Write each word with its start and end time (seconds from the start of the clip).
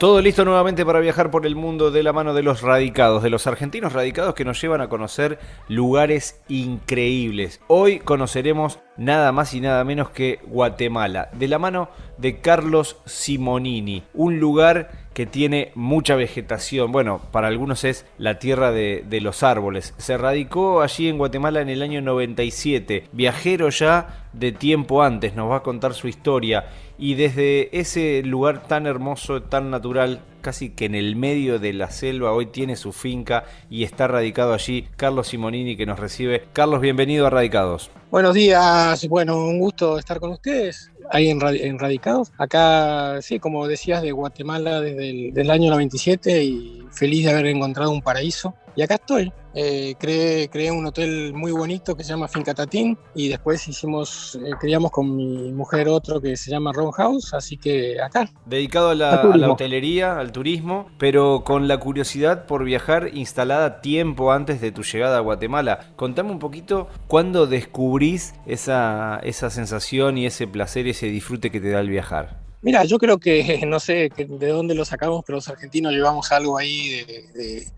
Todo 0.00 0.22
listo 0.22 0.46
nuevamente 0.46 0.86
para 0.86 1.00
viajar 1.00 1.30
por 1.30 1.44
el 1.44 1.56
mundo 1.56 1.90
de 1.90 2.02
la 2.02 2.14
mano 2.14 2.32
de 2.32 2.42
los 2.42 2.62
radicados, 2.62 3.22
de 3.22 3.28
los 3.28 3.46
argentinos 3.46 3.92
radicados 3.92 4.34
que 4.34 4.46
nos 4.46 4.58
llevan 4.58 4.80
a 4.80 4.88
conocer 4.88 5.38
lugares 5.68 6.40
increíbles. 6.48 7.60
Hoy 7.66 7.98
conoceremos 7.98 8.78
nada 8.96 9.30
más 9.30 9.52
y 9.52 9.60
nada 9.60 9.84
menos 9.84 10.08
que 10.08 10.40
Guatemala, 10.46 11.28
de 11.34 11.48
la 11.48 11.58
mano 11.58 11.90
de 12.16 12.40
Carlos 12.40 12.96
Simonini, 13.04 14.02
un 14.14 14.40
lugar 14.40 14.90
que 15.20 15.26
tiene 15.26 15.70
mucha 15.74 16.14
vegetación. 16.14 16.92
Bueno, 16.92 17.20
para 17.30 17.48
algunos 17.48 17.84
es 17.84 18.06
la 18.16 18.38
tierra 18.38 18.72
de, 18.72 19.04
de, 19.06 19.20
los 19.20 19.42
árboles. 19.42 19.92
Se 19.98 20.16
radicó 20.16 20.80
allí 20.80 21.10
en 21.10 21.18
Guatemala 21.18 21.60
en 21.60 21.68
el 21.68 21.82
año 21.82 22.00
97. 22.00 23.04
Viajero 23.12 23.68
ya 23.68 24.30
de 24.32 24.52
tiempo 24.52 25.02
antes, 25.02 25.34
nos 25.34 25.50
va 25.50 25.56
a 25.56 25.62
contar 25.62 25.92
su 25.92 26.08
historia. 26.08 26.70
Y 26.96 27.16
desde 27.16 27.78
ese 27.78 28.22
lugar 28.22 28.66
tan 28.66 28.86
hermoso, 28.86 29.42
tan 29.42 29.70
natural, 29.70 30.22
casi 30.40 30.70
que 30.70 30.86
en 30.86 30.94
el 30.94 31.16
medio 31.16 31.58
de 31.58 31.74
la 31.74 31.90
selva, 31.90 32.32
hoy 32.32 32.46
tiene 32.46 32.76
su 32.76 32.94
finca 32.94 33.44
y 33.68 33.84
está 33.84 34.08
radicado 34.08 34.54
allí 34.54 34.88
Carlos 34.96 35.28
Simonini 35.28 35.76
que 35.76 35.84
nos 35.84 35.98
recibe. 35.98 36.44
Carlos, 36.54 36.80
bienvenido 36.80 37.26
a 37.26 37.30
Radicados. 37.30 37.90
Buenos 38.10 38.34
días, 38.34 39.06
bueno, 39.06 39.36
un 39.36 39.58
gusto 39.58 39.98
estar 39.98 40.18
con 40.18 40.30
ustedes 40.30 40.89
ahí 41.10 41.28
en, 41.28 41.40
en 41.42 41.78
Radicados. 41.78 42.32
Acá, 42.38 43.20
sí, 43.22 43.38
como 43.38 43.66
decías, 43.66 44.02
de 44.02 44.12
Guatemala 44.12 44.80
desde 44.80 45.10
el 45.10 45.34
del 45.34 45.50
año 45.50 45.70
97 45.70 46.42
y 46.44 46.84
feliz 46.92 47.24
de 47.24 47.32
haber 47.32 47.46
encontrado 47.46 47.90
un 47.90 48.02
paraíso. 48.02 48.54
Y 48.76 48.82
acá 48.82 48.94
estoy. 48.96 49.32
Eh, 49.52 49.96
creé, 49.98 50.48
creé, 50.48 50.70
un 50.70 50.86
hotel 50.86 51.32
muy 51.34 51.50
bonito 51.50 51.96
que 51.96 52.04
se 52.04 52.10
llama 52.10 52.28
Finca 52.28 52.54
Tatín 52.54 52.96
y 53.16 53.28
después 53.28 53.66
hicimos, 53.66 54.38
eh, 54.44 54.52
creamos 54.60 54.92
con 54.92 55.16
mi 55.16 55.50
mujer 55.52 55.88
otro 55.88 56.20
que 56.20 56.36
se 56.36 56.52
llama 56.52 56.72
Ron 56.72 56.92
House, 56.92 57.34
así 57.34 57.56
que 57.56 58.00
acá. 58.00 58.30
Dedicado 58.46 58.90
a 58.90 58.94
la, 58.94 59.14
a 59.22 59.36
la, 59.36 59.50
hotelería, 59.50 60.18
al 60.18 60.30
turismo, 60.30 60.88
pero 60.98 61.42
con 61.44 61.66
la 61.66 61.78
curiosidad 61.78 62.46
por 62.46 62.64
viajar 62.64 63.10
instalada 63.12 63.80
tiempo 63.80 64.30
antes 64.30 64.60
de 64.60 64.70
tu 64.70 64.84
llegada 64.84 65.18
a 65.18 65.20
Guatemala. 65.20 65.80
Contame 65.96 66.30
un 66.30 66.38
poquito 66.38 66.86
cuándo 67.08 67.48
descubrís 67.48 68.34
esa, 68.46 69.18
esa 69.24 69.50
sensación 69.50 70.16
y 70.16 70.26
ese 70.26 70.46
placer, 70.46 70.86
ese 70.86 71.06
disfrute 71.06 71.50
que 71.50 71.60
te 71.60 71.70
da 71.70 71.80
el 71.80 71.88
viajar. 71.88 72.49
Mira, 72.62 72.84
yo 72.84 72.98
creo 72.98 73.18
que, 73.18 73.60
no 73.66 73.80
sé 73.80 74.10
de 74.16 74.48
dónde 74.48 74.74
lo 74.74 74.84
sacamos, 74.84 75.24
pero 75.26 75.36
los 75.36 75.48
argentinos 75.48 75.92
llevamos 75.92 76.30
algo 76.32 76.58
ahí 76.58 77.04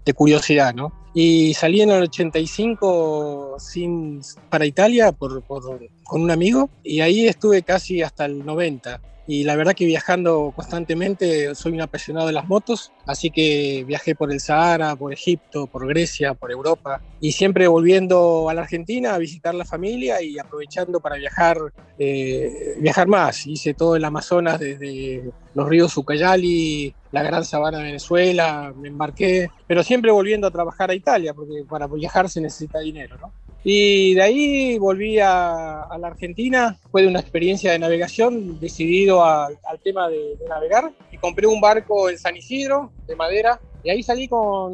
de, 0.04 0.14
curiosidad, 0.14 0.74
¿no? 0.74 0.92
Y 1.14 1.54
salí 1.54 1.82
en 1.82 1.90
el 1.90 2.02
85 2.04 3.56
sin, 3.58 4.20
para 4.48 4.66
Italia 4.66 5.12
por, 5.12 5.42
por, 5.42 5.62
con 6.04 6.22
un 6.22 6.30
amigo 6.30 6.70
y 6.82 7.00
ahí 7.00 7.26
estuve 7.26 7.62
casi 7.62 8.02
hasta 8.02 8.24
el 8.24 8.44
90 8.44 9.00
y 9.26 9.44
la 9.44 9.56
verdad 9.56 9.74
que 9.74 9.86
viajando 9.86 10.52
constantemente 10.54 11.54
soy 11.54 11.72
un 11.72 11.80
apasionado 11.80 12.26
de 12.26 12.32
las 12.32 12.48
motos, 12.48 12.92
así 13.06 13.30
que 13.30 13.84
viajé 13.86 14.14
por 14.14 14.32
el 14.32 14.40
Sahara, 14.40 14.96
por 14.96 15.12
Egipto, 15.12 15.66
por 15.66 15.86
Grecia, 15.86 16.34
por 16.34 16.50
Europa 16.50 17.00
y 17.20 17.32
siempre 17.32 17.68
volviendo 17.68 18.48
a 18.48 18.54
la 18.54 18.62
Argentina 18.62 19.14
a 19.14 19.18
visitar 19.18 19.54
la 19.54 19.64
familia 19.64 20.20
y 20.22 20.38
aprovechando 20.38 21.00
para 21.00 21.16
viajar, 21.16 21.58
eh, 21.98 22.76
viajar 22.80 23.06
más. 23.06 23.46
Hice 23.46 23.74
todo 23.74 23.94
el 23.94 24.04
Amazonas 24.04 24.58
desde 24.58 25.30
los 25.54 25.68
ríos 25.68 25.96
Ucayali, 25.96 26.94
la 27.12 27.22
Gran 27.22 27.44
Sabana 27.44 27.78
de 27.78 27.84
Venezuela, 27.84 28.72
me 28.76 28.88
embarqué, 28.88 29.48
pero 29.66 29.82
siempre 29.82 30.10
volviendo 30.10 30.46
a 30.46 30.50
trabajar 30.50 30.90
a 30.90 30.94
Italia, 30.94 31.32
porque 31.34 31.64
para 31.68 31.86
viajar 31.86 32.28
se 32.28 32.40
necesita 32.40 32.80
dinero, 32.80 33.16
¿no? 33.18 33.32
Y 33.64 34.14
de 34.14 34.22
ahí 34.22 34.78
volví 34.78 35.20
a, 35.20 35.82
a, 35.82 35.98
la 35.98 36.08
Argentina, 36.08 36.76
fue 36.90 37.02
de 37.02 37.08
una 37.08 37.20
experiencia 37.20 37.70
de 37.70 37.78
navegación, 37.78 38.58
decidido 38.58 39.24
a, 39.24 39.46
al 39.46 39.78
tema 39.82 40.08
de, 40.08 40.36
de, 40.36 40.48
navegar, 40.48 40.90
y 41.12 41.18
compré 41.18 41.46
un 41.46 41.60
barco 41.60 42.10
en 42.10 42.18
San 42.18 42.36
Isidro, 42.36 42.90
de 43.06 43.14
madera, 43.14 43.60
y 43.84 43.90
ahí 43.90 44.02
salí 44.02 44.26
con, 44.26 44.72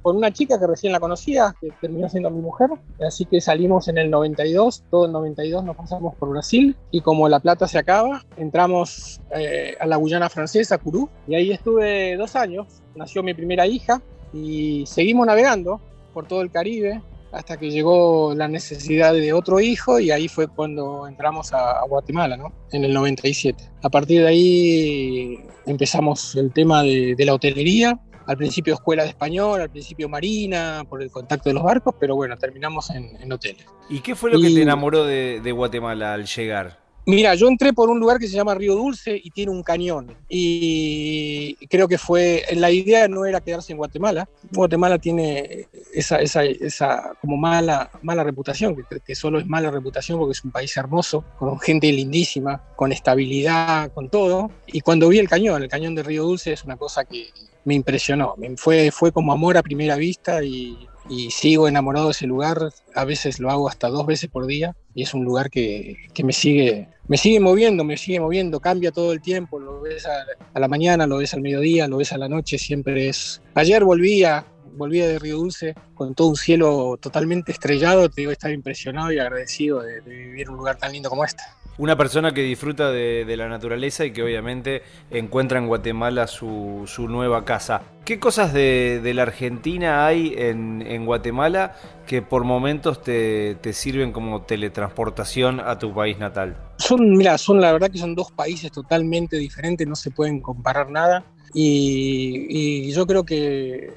con, 0.00 0.16
una 0.16 0.32
chica 0.32 0.58
que 0.58 0.66
recién 0.66 0.92
la 0.92 1.00
conocía, 1.00 1.54
que 1.60 1.70
terminó 1.80 2.08
siendo 2.08 2.30
mi 2.30 2.40
mujer, 2.40 2.70
así 3.06 3.26
que 3.26 3.42
salimos 3.42 3.88
en 3.88 3.98
el 3.98 4.10
92, 4.10 4.84
todo 4.90 5.06
el 5.06 5.12
92 5.12 5.64
nos 5.64 5.76
pasamos 5.76 6.14
por 6.14 6.30
Brasil, 6.30 6.76
y 6.90 7.02
como 7.02 7.28
la 7.28 7.40
plata 7.40 7.68
se 7.68 7.78
acaba, 7.78 8.24
entramos 8.38 9.20
eh, 9.34 9.76
a 9.78 9.86
la 9.86 9.96
Guyana 9.96 10.30
francesa, 10.30 10.78
Curú, 10.78 11.10
y 11.26 11.34
ahí 11.34 11.52
estuve 11.52 12.16
dos 12.16 12.36
años, 12.36 12.66
nació 12.94 13.22
mi 13.22 13.34
primera 13.34 13.66
hija, 13.66 14.00
y 14.32 14.84
seguimos 14.86 15.26
navegando 15.26 15.80
por 16.12 16.26
todo 16.26 16.42
el 16.42 16.50
Caribe, 16.50 17.02
hasta 17.34 17.56
que 17.56 17.70
llegó 17.70 18.34
la 18.34 18.48
necesidad 18.48 19.12
de 19.12 19.32
otro 19.32 19.60
hijo 19.60 19.98
y 19.98 20.10
ahí 20.10 20.28
fue 20.28 20.46
cuando 20.46 21.06
entramos 21.06 21.52
a, 21.52 21.82
Guatemala, 21.88 22.36
¿no? 22.36 22.52
En 22.72 22.84
el 22.84 22.94
97. 22.94 23.62
A 23.82 23.90
partir 23.90 24.22
de 24.22 24.28
ahí 24.28 25.40
empezamos 25.66 26.36
el 26.36 26.52
tema 26.52 26.82
de, 26.82 27.14
de 27.16 27.24
la 27.24 27.34
hotelería, 27.34 28.00
al 28.26 28.36
principio 28.36 28.74
escuela 28.74 29.02
de 29.02 29.10
español, 29.10 29.60
al 29.60 29.70
principio 29.70 30.08
marina, 30.08 30.84
por 30.88 31.02
el 31.02 31.10
contacto 31.10 31.50
de 31.50 31.54
los 31.54 31.62
barcos, 31.62 31.94
pero 31.98 32.14
bueno, 32.16 32.36
terminamos 32.36 32.90
en, 32.90 33.16
en 33.20 33.32
hoteles. 33.32 33.66
¿Y 33.90 34.00
qué 34.00 34.14
fue 34.14 34.30
lo 34.30 34.38
y, 34.38 34.42
que 34.42 34.54
te 34.54 34.62
enamoró 34.62 35.04
de, 35.04 35.40
de 35.42 35.52
Guatemala 35.52 36.14
al 36.14 36.24
llegar? 36.26 36.83
Mira, 37.06 37.34
yo 37.34 37.48
entré 37.48 37.74
por 37.74 37.90
un 37.90 38.00
lugar 38.00 38.18
que 38.18 38.26
se 38.26 38.34
llama 38.34 38.54
Río 38.54 38.74
Dulce 38.74 39.20
y 39.22 39.30
tiene 39.30 39.52
un 39.52 39.62
cañón. 39.62 40.16
Y 40.28 41.54
creo 41.68 41.86
que 41.86 41.98
fue, 41.98 42.44
la 42.54 42.70
idea 42.70 43.08
no 43.08 43.26
era 43.26 43.42
quedarse 43.42 43.72
en 43.72 43.78
Guatemala. 43.78 44.26
Guatemala 44.52 44.98
tiene 44.98 45.68
esa, 45.92 46.20
esa, 46.20 46.44
esa 46.44 47.12
como 47.20 47.36
mala, 47.36 47.90
mala 48.02 48.24
reputación, 48.24 48.74
que, 48.74 49.00
que, 49.00 49.14
solo 49.14 49.38
es 49.38 49.46
mala 49.46 49.70
reputación 49.70 50.18
porque 50.18 50.32
es 50.32 50.44
un 50.44 50.50
país 50.50 50.74
hermoso, 50.78 51.24
con 51.38 51.60
gente 51.60 51.92
lindísima, 51.92 52.62
con 52.74 52.90
estabilidad, 52.90 53.92
con 53.92 54.08
todo. 54.08 54.50
Y 54.66 54.80
cuando 54.80 55.08
vi 55.08 55.18
el 55.18 55.28
cañón, 55.28 55.62
el 55.62 55.68
cañón 55.68 55.94
de 55.94 56.02
Río 56.02 56.24
Dulce 56.24 56.54
es 56.54 56.64
una 56.64 56.78
cosa 56.78 57.04
que 57.04 57.28
me 57.64 57.74
impresionó. 57.74 58.34
Fue, 58.56 58.90
fue 58.90 59.12
como 59.12 59.32
amor 59.32 59.58
a 59.58 59.62
primera 59.62 59.96
vista 59.96 60.42
y 60.42 60.88
y 61.08 61.30
sigo 61.30 61.68
enamorado 61.68 62.06
de 62.06 62.12
ese 62.12 62.26
lugar. 62.26 62.58
A 62.94 63.04
veces 63.04 63.38
lo 63.40 63.50
hago 63.50 63.68
hasta 63.68 63.88
dos 63.88 64.06
veces 64.06 64.30
por 64.30 64.46
día 64.46 64.74
y 64.94 65.02
es 65.02 65.14
un 65.14 65.24
lugar 65.24 65.50
que, 65.50 65.96
que 66.12 66.24
me, 66.24 66.32
sigue, 66.32 66.88
me 67.06 67.16
sigue 67.16 67.40
moviendo, 67.40 67.84
me 67.84 67.96
sigue 67.96 68.20
moviendo, 68.20 68.60
cambia 68.60 68.92
todo 68.92 69.12
el 69.12 69.20
tiempo. 69.20 69.58
Lo 69.58 69.80
ves 69.80 70.06
a, 70.06 70.24
a, 70.52 70.60
la 70.60 70.68
mañana, 70.68 71.06
lo 71.06 71.18
ves 71.18 71.34
al 71.34 71.42
mediodía, 71.42 71.86
lo 71.88 71.98
ves 71.98 72.12
a 72.12 72.18
la 72.18 72.28
noche, 72.28 72.58
siempre 72.58 73.08
es. 73.08 73.42
Ayer 73.54 73.84
volvía, 73.84 74.46
volvía 74.74 75.06
de 75.06 75.18
Río 75.18 75.36
Dulce 75.36 75.74
con 75.94 76.14
todo 76.14 76.28
un 76.28 76.36
cielo 76.36 76.96
totalmente 77.00 77.52
estrellado. 77.52 78.08
Te 78.08 78.22
digo, 78.22 78.32
estaba 78.32 78.54
impresionado 78.54 79.12
y 79.12 79.18
agradecido 79.18 79.82
de, 79.82 80.00
de 80.00 80.16
vivir 80.16 80.48
un 80.48 80.56
lugar 80.56 80.76
tan 80.76 80.92
lindo 80.92 81.10
como 81.10 81.24
este. 81.24 81.42
Una 81.76 81.96
persona 81.96 82.32
que 82.32 82.42
disfruta 82.42 82.92
de, 82.92 83.34
la 83.36 83.48
naturaleza 83.48 84.04
y 84.04 84.12
que 84.12 84.22
obviamente 84.22 84.82
encuentra 85.10 85.58
en 85.58 85.66
Guatemala 85.66 86.28
su, 86.28 86.84
su 86.86 87.08
nueva 87.08 87.44
casa. 87.44 87.82
¿Qué 88.04 88.20
cosas 88.20 88.52
de, 88.52 89.12
la 89.14 89.22
Argentina 89.22 90.06
hay 90.06 90.34
en, 90.36 91.04
Guatemala 91.04 91.74
que 92.06 92.22
por 92.22 92.44
momentos 92.44 93.02
te, 93.02 93.56
te, 93.56 93.72
sirven 93.72 94.12
como 94.12 94.42
teletransportación 94.42 95.58
a 95.58 95.78
tu 95.78 95.92
país 95.92 96.18
natal? 96.18 96.56
Son, 96.78 97.16
mira, 97.16 97.38
son 97.38 97.60
la 97.60 97.72
verdad 97.72 97.90
que 97.90 97.98
son 97.98 98.14
dos 98.14 98.30
países 98.30 98.70
totalmente 98.70 99.36
diferentes, 99.36 99.86
no 99.86 99.96
se 99.96 100.12
pueden 100.12 100.40
comparar 100.40 100.90
nada. 100.90 101.24
Y, 101.54 102.46
y 102.48 102.92
yo 102.92 103.06
creo 103.06 103.24
que 103.24 103.88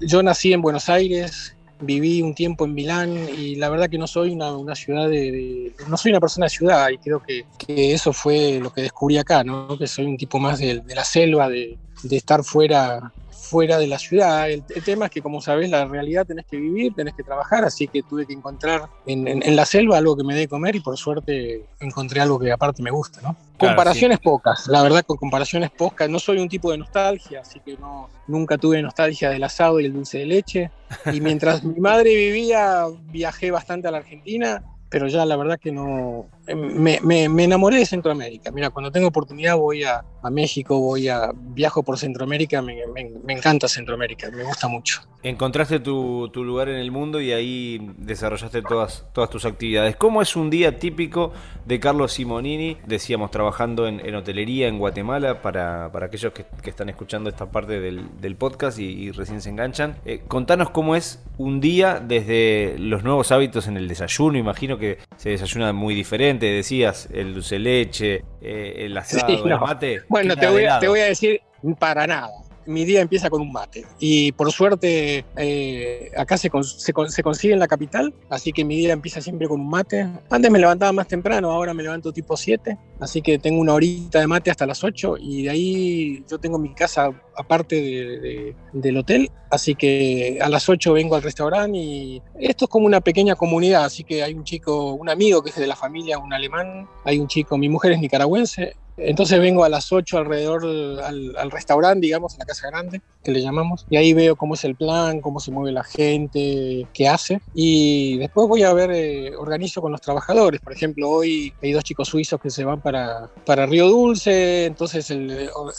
yo 0.00 0.22
nací 0.22 0.52
en 0.52 0.62
Buenos 0.62 0.88
Aires, 0.88 1.56
viví 1.80 2.22
un 2.22 2.34
tiempo 2.34 2.64
en 2.64 2.74
Milán 2.74 3.16
y 3.36 3.56
la 3.56 3.68
verdad 3.68 3.88
que 3.88 3.98
no 3.98 4.06
soy 4.06 4.30
una, 4.30 4.74
ciudad 4.74 5.08
de, 5.08 5.72
no 5.88 5.96
soy 5.96 6.10
una 6.10 6.20
persona 6.20 6.46
de 6.46 6.50
ciudad 6.50 6.88
y 6.90 6.98
creo 6.98 7.22
que, 7.22 7.44
eso 7.92 8.12
fue 8.12 8.58
lo 8.60 8.72
que 8.72 8.82
descubrí 8.82 9.18
acá, 9.18 9.44
¿no? 9.44 9.78
que 9.78 9.86
soy 9.86 10.06
un 10.06 10.16
tipo 10.16 10.38
más 10.38 10.58
de, 10.58 10.82
la 10.94 11.04
selva, 11.04 11.48
de, 11.48 11.78
estar 12.10 12.42
fuera 12.44 13.12
fuera 13.38 13.78
de 13.78 13.86
la 13.86 13.98
ciudad. 13.98 14.50
El, 14.50 14.64
el, 14.74 14.84
tema 14.84 15.06
es 15.06 15.10
que, 15.10 15.22
como 15.22 15.40
sabes, 15.40 15.70
la 15.70 15.84
realidad 15.86 16.26
tenés 16.26 16.46
que 16.46 16.56
vivir, 16.56 16.94
tenés 16.94 17.14
que 17.14 17.22
trabajar, 17.22 17.64
así 17.64 17.88
que 17.88 18.02
tuve 18.02 18.26
que 18.26 18.32
encontrar 18.32 18.88
en, 19.06 19.26
en, 19.28 19.42
en 19.42 19.56
la 19.56 19.64
selva 19.64 19.98
algo 19.98 20.16
que 20.16 20.24
me 20.24 20.34
dé 20.34 20.48
comer 20.48 20.76
y 20.76 20.80
por 20.80 20.96
suerte 20.96 21.64
encontré 21.80 22.20
algo 22.20 22.38
que 22.38 22.50
aparte 22.52 22.82
me 22.82 22.90
gusta, 22.90 23.20
¿no? 23.22 23.36
Claro, 23.56 23.74
comparaciones 23.74 24.18
sí. 24.18 24.24
pocas, 24.24 24.68
la 24.68 24.82
verdad 24.82 25.04
con 25.04 25.16
comparaciones 25.16 25.70
pocas. 25.70 26.08
No 26.08 26.18
soy 26.18 26.38
un 26.38 26.48
tipo 26.48 26.70
de 26.70 26.78
nostalgia, 26.78 27.40
así 27.40 27.60
que 27.60 27.76
no, 27.76 28.08
nunca 28.26 28.58
tuve 28.58 28.80
nostalgia 28.82 29.30
del 29.30 29.42
asado 29.42 29.80
y 29.80 29.86
el 29.86 29.92
dulce 29.92 30.18
de 30.18 30.26
leche. 30.26 30.70
Y 31.12 31.20
mientras 31.20 31.64
mi 31.64 31.80
madre 31.80 32.14
vivía, 32.14 32.84
viajé 33.10 33.50
bastante 33.50 33.88
a 33.88 33.90
la 33.90 33.98
Argentina 33.98 34.62
pero 34.88 35.08
ya 35.08 35.24
la 35.24 35.36
verdad 35.36 35.58
que 35.58 35.72
no. 35.72 36.26
Me, 36.54 37.44
enamoré 37.44 37.78
de 37.78 37.86
Centroamérica. 37.86 38.50
Mira, 38.50 38.70
cuando 38.70 38.90
tengo 38.90 39.08
oportunidad 39.08 39.56
voy 39.56 39.84
a, 39.84 40.04
México, 40.30 40.78
voy 40.80 41.08
a. 41.08 41.32
viajo 41.34 41.82
por 41.82 41.98
Centroamérica, 41.98 42.62
me, 42.62 42.82
encanta 43.28 43.68
Centroamérica, 43.68 44.30
me 44.30 44.44
gusta 44.44 44.68
mucho. 44.68 45.02
Encontraste 45.22 45.80
tu, 45.80 46.30
lugar 46.34 46.68
en 46.68 46.76
el 46.76 46.90
mundo 46.92 47.20
y 47.20 47.32
ahí 47.32 47.92
desarrollaste 47.98 48.62
todas, 48.62 49.04
tus 49.30 49.44
actividades. 49.44 49.96
¿Cómo 49.96 50.22
es 50.22 50.36
un 50.36 50.48
día 50.48 50.78
típico 50.78 51.32
de 51.66 51.80
Carlos 51.80 52.12
Simonini? 52.12 52.76
Decíamos, 52.86 53.30
trabajando 53.30 53.88
en, 53.88 54.14
hotelería 54.14 54.68
en 54.68 54.78
Guatemala, 54.78 55.42
para, 55.42 55.86
aquellos 55.86 56.32
que, 56.32 56.46
están 56.64 56.88
escuchando 56.88 57.28
esta 57.30 57.50
parte 57.50 57.80
del, 57.80 58.36
podcast 58.36 58.78
y, 58.78 58.84
y, 58.84 59.10
recién 59.10 59.40
se 59.40 59.50
enganchan. 59.50 59.96
Eh, 60.04 60.22
contanos 60.28 60.70
cómo 60.70 60.94
es 60.94 61.22
un 61.36 61.60
día 61.60 62.00
desde 62.00 62.76
los 62.78 63.02
nuevos 63.02 63.32
hábitos 63.32 63.66
en 63.66 63.76
el 63.76 63.88
desayuno, 63.88 64.38
imagino 64.38 64.78
que 64.78 64.98
se 65.16 65.30
desayuna 65.30 65.72
muy 65.72 65.94
diferente, 65.94 66.37
decías, 66.46 67.08
el 67.12 67.34
dulce 67.34 67.58
leche, 67.58 68.24
eh, 68.40 68.74
el 68.78 68.96
asado, 68.96 69.28
sí, 69.28 69.42
no. 69.44 69.54
el 69.54 69.60
mate. 69.60 70.02
Bueno, 70.08 70.36
te 70.36 70.48
voy, 70.48 70.64
a, 70.64 70.78
te 70.78 70.88
voy, 70.88 71.00
a, 71.00 71.06
decir, 71.06 71.40
para 71.78 72.06
nada 72.06 72.28
mi 72.68 72.84
día 72.84 73.00
empieza 73.00 73.30
con 73.30 73.40
un 73.40 73.50
mate. 73.50 73.84
Y 73.98 74.32
por 74.32 74.52
suerte, 74.52 75.24
eh, 75.36 76.12
acá 76.16 76.36
se, 76.36 76.50
se, 76.62 76.92
consigue 77.22 77.54
en 77.54 77.58
la 77.58 77.66
capital, 77.66 78.12
así 78.28 78.52
que 78.52 78.64
mi 78.64 78.76
día 78.76 78.92
empieza 78.92 79.20
siempre 79.20 79.48
con 79.48 79.60
un 79.60 79.70
mate. 79.70 80.06
Antes 80.28 80.50
me 80.50 80.58
levantaba 80.58 80.92
más 80.92 81.08
temprano, 81.08 81.50
ahora 81.50 81.72
me 81.72 81.82
levanto 81.82 82.12
tipo 82.12 82.36
7, 82.36 82.76
así 83.00 83.22
que 83.22 83.38
tengo 83.38 83.60
una 83.60 83.72
horita 83.72 84.20
de 84.20 84.26
mate 84.26 84.50
hasta 84.50 84.66
las 84.66 84.84
8 84.84 85.16
y 85.18 85.44
de 85.44 85.50
ahí 85.50 86.24
yo 86.28 86.38
tengo 86.38 86.58
mi 86.58 86.74
casa 86.74 87.10
aparte 87.36 87.76
de, 87.76 88.54
del 88.72 88.96
hotel, 88.98 89.30
así 89.50 89.74
que 89.74 90.38
a 90.42 90.48
las 90.50 90.68
8 90.68 90.92
vengo 90.92 91.16
al 91.16 91.22
restaurante 91.22 91.78
y 91.78 92.22
esto 92.38 92.66
es 92.66 92.70
como 92.70 92.84
una 92.84 93.00
pequeña 93.00 93.34
comunidad, 93.34 93.84
así 93.84 94.04
que 94.04 94.22
hay 94.22 94.34
un 94.34 94.44
chico, 94.44 94.92
un 94.92 95.08
amigo 95.08 95.42
que 95.42 95.50
es 95.50 95.56
de 95.56 95.66
la 95.66 95.76
familia, 95.76 96.18
un 96.18 96.34
alemán, 96.34 96.86
hay 97.04 97.18
un 97.18 97.28
chico, 97.28 97.56
mi 97.56 97.68
mujer 97.70 97.92
es 97.92 98.00
nicaragüense, 98.00 98.76
entonces 98.98 99.38
vengo 99.40 99.64
a 99.64 99.68
las 99.68 99.92
8 99.92 100.18
alrededor 100.18 100.64
al, 101.04 101.50
restaurante, 101.50 102.06
digamos, 102.06 102.34
a 102.34 102.38
la 102.38 102.46
casa 102.46 102.68
grande, 102.68 103.00
que 103.22 103.32
le 103.32 103.40
llamamos, 103.40 103.86
y 103.88 103.96
ahí 103.96 104.12
veo 104.12 104.36
cómo 104.36 104.54
es 104.54 104.64
el 104.64 104.74
plan, 104.74 105.20
cómo 105.20 105.40
se 105.40 105.50
mueve 105.50 105.72
la 105.72 105.84
gente, 105.84 106.86
qué 106.92 107.08
hace, 107.08 107.40
y 107.54 108.18
después 108.18 108.48
voy 108.48 108.62
a 108.62 108.72
ver, 108.72 108.90
eh, 108.92 109.36
organizo 109.36 109.80
con 109.80 109.92
los 109.92 110.00
trabajadores. 110.00 110.60
Por 110.60 110.72
ejemplo, 110.72 111.08
hoy 111.08 111.52
hay 111.62 111.72
dos 111.72 111.84
chicos 111.84 112.08
suizos 112.08 112.40
que 112.40 112.50
se 112.50 112.64
van 112.64 112.80
para, 112.80 113.30
para 113.44 113.66
Río 113.66 113.88
Dulce, 113.88 114.66
entonces 114.66 115.12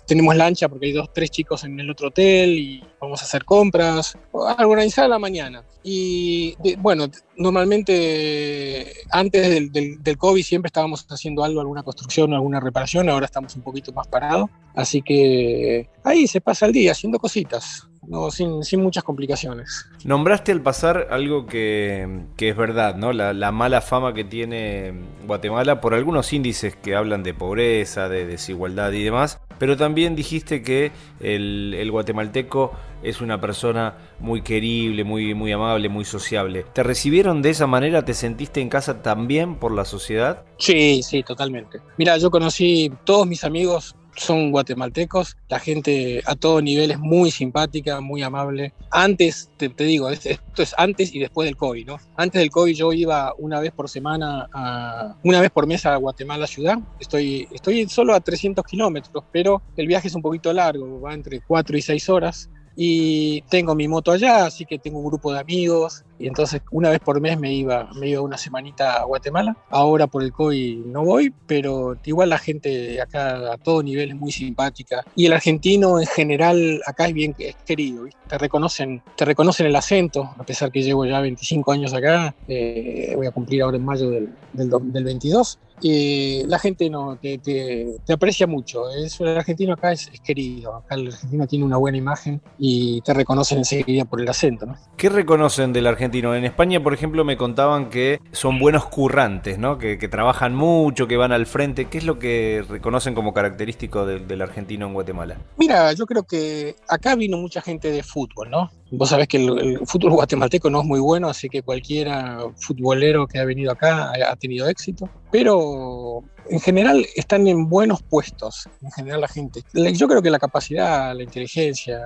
tenemos 0.05 0.35
lancha 0.35 0.69
porque 0.69 0.87
hay 0.87 0.93
dos, 0.93 1.11
tres 1.13 1.29
chicos 1.31 1.63
en 1.63 1.79
el 1.79 1.89
otro 1.89 2.07
hotel 2.07 2.57
y 2.57 2.83
vamos 2.99 3.21
a 3.21 3.25
hacer 3.25 3.45
compras, 3.45 4.17
organizar 4.31 5.09
la 5.09 5.19
mañana. 5.19 5.63
Y 5.83 6.55
bueno, 6.77 7.07
normalmente 7.37 8.93
antes 9.11 9.49
del, 9.49 9.71
del, 9.71 10.03
del, 10.03 10.17
COVID 10.17 10.43
siempre 10.43 10.67
estábamos 10.67 11.05
haciendo 11.09 11.43
algo, 11.43 11.61
alguna 11.61 11.83
construcción, 11.83 12.33
alguna 12.33 12.59
reparación, 12.59 13.08
ahora 13.11 13.25
estamos 13.25 13.55
un 13.55 13.61
poquito 13.61 13.91
más 13.93 14.07
parados. 14.07 14.49
Así 14.75 15.01
que 15.01 15.89
ahí 16.03 16.27
se 16.27 16.41
pasa 16.41 16.65
el 16.65 16.73
día 16.73 16.91
haciendo 16.91 17.19
cositas. 17.19 17.89
No, 18.07 18.31
sin, 18.31 18.63
sin, 18.63 18.81
muchas 18.81 19.03
complicaciones. 19.03 19.87
Nombraste 20.03 20.51
al 20.51 20.61
pasar 20.61 21.07
algo 21.11 21.45
que, 21.45 22.23
que 22.37 22.49
es 22.49 22.55
verdad, 22.55 22.95
¿no? 22.95 23.13
La, 23.13 23.33
la, 23.33 23.51
mala 23.51 23.81
fama 23.81 24.13
que 24.13 24.23
tiene 24.23 24.93
Guatemala 25.27 25.81
por 25.81 25.93
algunos 25.93 26.31
índices 26.33 26.75
que 26.75 26.95
hablan 26.95 27.23
de 27.23 27.33
pobreza, 27.33 28.09
de 28.09 28.25
desigualdad 28.25 28.91
y 28.93 29.03
demás, 29.03 29.39
pero 29.59 29.77
también 29.77 30.15
dijiste 30.15 30.63
que 30.63 30.91
el, 31.19 31.75
el 31.77 31.91
guatemalteco 31.91 32.71
es 33.03 33.21
una 33.21 33.39
persona 33.39 33.97
muy 34.19 34.41
querible, 34.41 35.03
muy, 35.03 35.33
muy 35.33 35.51
amable, 35.51 35.89
muy 35.89 36.05
sociable. 36.05 36.65
¿Te 36.73 36.83
recibieron 36.83 37.41
de 37.41 37.51
esa 37.51 37.67
manera? 37.67 38.03
¿Te 38.03 38.13
sentiste 38.13 38.61
en 38.61 38.69
casa 38.69 39.01
también 39.01 39.55
por 39.55 39.73
la 39.73 39.85
sociedad? 39.85 40.43
Sí, 40.57 41.01
sí, 41.03 41.23
totalmente. 41.23 41.79
Mira, 41.97 42.17
yo 42.17 42.31
conocí 42.31 42.91
todos 43.03 43.27
mis 43.27 43.43
amigos 43.43 43.95
son 44.19 44.51
guatemaltecos, 44.51 45.37
la 45.47 45.59
gente 45.59 46.21
a 46.25 46.35
todo 46.35 46.61
nivel 46.61 46.91
es 46.91 46.99
muy 46.99 47.31
simpática, 47.31 48.01
muy 48.01 48.21
amable. 48.21 48.73
Antes, 48.91 49.49
te, 49.57 49.69
digo, 49.69 50.09
esto 50.09 50.61
es 50.61 50.75
antes 50.77 51.13
y 51.13 51.19
después 51.19 51.45
del 51.45 51.57
COVID, 51.57 51.87
¿no? 51.87 51.97
Antes 52.15 52.39
del 52.39 52.49
COVID 52.49 52.75
yo 52.75 52.93
iba 52.93 53.33
una 53.37 53.59
vez 53.59 53.71
por 53.71 53.89
semana, 53.89 54.47
a, 54.53 55.15
una 55.23 55.41
vez 55.41 55.51
por 55.51 55.67
mes 55.67 55.85
a 55.85 55.95
Guatemala 55.95 56.47
ciudad. 56.47 56.77
Estoy, 56.99 57.47
estoy 57.51 57.87
solo 57.87 58.13
a 58.13 58.19
300 58.19 58.65
kilómetros, 58.65 59.23
pero 59.31 59.61
el 59.77 59.87
viaje 59.87 60.07
es 60.07 60.15
un 60.15 60.21
poquito 60.21 60.51
largo, 60.53 61.01
va 61.01 61.13
entre 61.13 61.41
4 61.41 61.77
y 61.77 61.81
6 61.81 62.09
horas. 62.09 62.49
Y 62.81 63.41
tengo 63.49 63.75
mi 63.75 63.89
moto 63.89 64.13
allá, 64.13 64.45
así 64.45 64.65
que 64.65 64.79
tengo 64.79 64.99
un 64.99 65.05
grupo 65.05 65.33
de 65.33 65.39
amigos. 65.41 66.05
Y 66.17 66.27
entonces 66.27 66.61
una 66.71 66.89
vez 66.89 67.01
por 67.01 67.19
mes 67.19 67.37
me 67.37 67.53
iba, 67.53 67.89
me 67.95 68.07
iba 68.07 68.21
una 68.21 68.37
semanita 68.37 69.01
a 69.01 69.03
Guatemala. 69.03 69.57
Ahora 69.69 70.07
por 70.07 70.23
el 70.23 70.31
COVID 70.31 70.85
no 70.85 71.03
voy, 71.03 71.33
pero 71.45 71.97
igual 72.05 72.29
la 72.29 72.37
gente 72.37 73.01
acá 73.01 73.51
a 73.51 73.57
todo 73.57 73.83
nivel 73.83 74.11
es 74.11 74.15
muy 74.15 74.31
simpática. 74.31 75.03
Y 75.13 75.25
el 75.25 75.33
argentino 75.33 75.99
en 75.99 76.07
general 76.07 76.81
acá 76.85 77.07
es 77.07 77.13
bien 77.13 77.35
es 77.37 77.57
querido. 77.65 78.05
Te, 78.29 78.37
reconocen, 78.37 79.03
te 79.17 79.25
reconocen 79.25 79.65
el 79.65 79.75
acento, 79.75 80.33
a 80.37 80.45
pesar 80.45 80.71
que 80.71 80.81
llevo 80.81 81.05
ya 81.05 81.19
25 81.19 81.73
años 81.73 81.93
acá. 81.93 82.33
Eh, 82.47 83.11
voy 83.13 83.27
a 83.27 83.31
cumplir 83.31 83.61
ahora 83.61 83.75
en 83.75 83.83
mayo 83.83 84.09
del, 84.09 84.29
del, 84.53 84.69
del 84.69 85.03
22 85.03 85.59
eh, 85.83 86.43
la 86.47 86.59
gente 86.59 86.89
no 86.89 87.17
te, 87.17 87.37
te, 87.37 87.95
te, 88.05 88.13
aprecia 88.13 88.47
mucho. 88.47 88.89
Es, 88.89 89.19
el 89.19 89.37
argentino 89.37 89.73
acá 89.73 89.91
es, 89.91 90.09
es, 90.13 90.19
querido. 90.21 90.75
Acá 90.75 90.95
el 90.95 91.07
argentino 91.07 91.47
tiene 91.47 91.65
una 91.65 91.77
buena 91.77 91.97
imagen 91.97 92.41
y 92.57 93.01
te 93.01 93.13
reconocen 93.13 93.59
enseguida 93.59 94.05
por 94.05 94.21
el 94.21 94.27
acento. 94.27 94.65
¿no? 94.65 94.75
¿Qué 94.97 95.09
reconocen 95.09 95.73
del 95.73 95.87
argentino? 95.87 96.35
En 96.35 96.45
España, 96.45 96.81
por 96.81 96.93
ejemplo, 96.93 97.23
me 97.23 97.37
contaban 97.37 97.89
que 97.89 98.19
son 98.31 98.59
buenos 98.59 98.85
currantes, 98.85 99.57
¿no? 99.57 99.77
que, 99.77 99.97
que 99.97 100.07
trabajan 100.07 100.55
mucho, 100.55 101.07
que 101.07 101.17
van 101.17 101.31
al 101.31 101.45
frente. 101.45 101.85
¿Qué 101.85 101.97
es 101.97 102.03
lo 102.03 102.19
que 102.19 102.63
reconocen 102.67 103.13
como 103.13 103.33
característico 103.33 104.05
del, 104.05 104.27
del 104.27 104.41
argentino 104.41 104.87
en 104.87 104.93
Guatemala? 104.93 105.37
Mira, 105.57 105.93
yo 105.93 106.05
creo 106.05 106.23
que 106.23 106.75
acá 106.87 107.15
vino 107.15 107.37
mucha 107.37 107.61
gente 107.61 107.91
de 107.91 108.03
fútbol, 108.03 108.49
¿no? 108.49 108.69
Vos 108.91 109.09
sabés 109.09 109.27
que 109.27 109.37
el, 109.37 109.59
el, 109.59 109.79
fútbol 109.85 110.13
guatemalteco 110.13 110.69
no 110.69 110.81
es 110.81 110.85
muy 110.85 110.99
bueno, 110.99 111.29
así 111.29 111.47
que 111.47 111.61
cualquiera 111.61 112.39
futbolero 112.57 113.27
que 113.27 113.39
ha 113.39 113.45
venido 113.45 113.71
acá 113.71 114.11
ha, 114.11 114.31
ha 114.31 114.35
tenido 114.35 114.67
éxito. 114.67 115.09
Pero 115.31 116.23
en 116.49 116.59
general 116.59 117.05
están 117.15 117.47
en 117.47 117.69
buenos 117.69 118.01
puestos, 118.01 118.67
en 118.81 118.91
general 118.91 119.21
la 119.21 119.27
gente. 119.27 119.63
Yo 119.73 120.07
creo 120.07 120.21
que 120.21 120.29
la 120.29 120.39
capacidad, 120.39 121.15
la 121.15 121.23
inteligencia, 121.23 122.01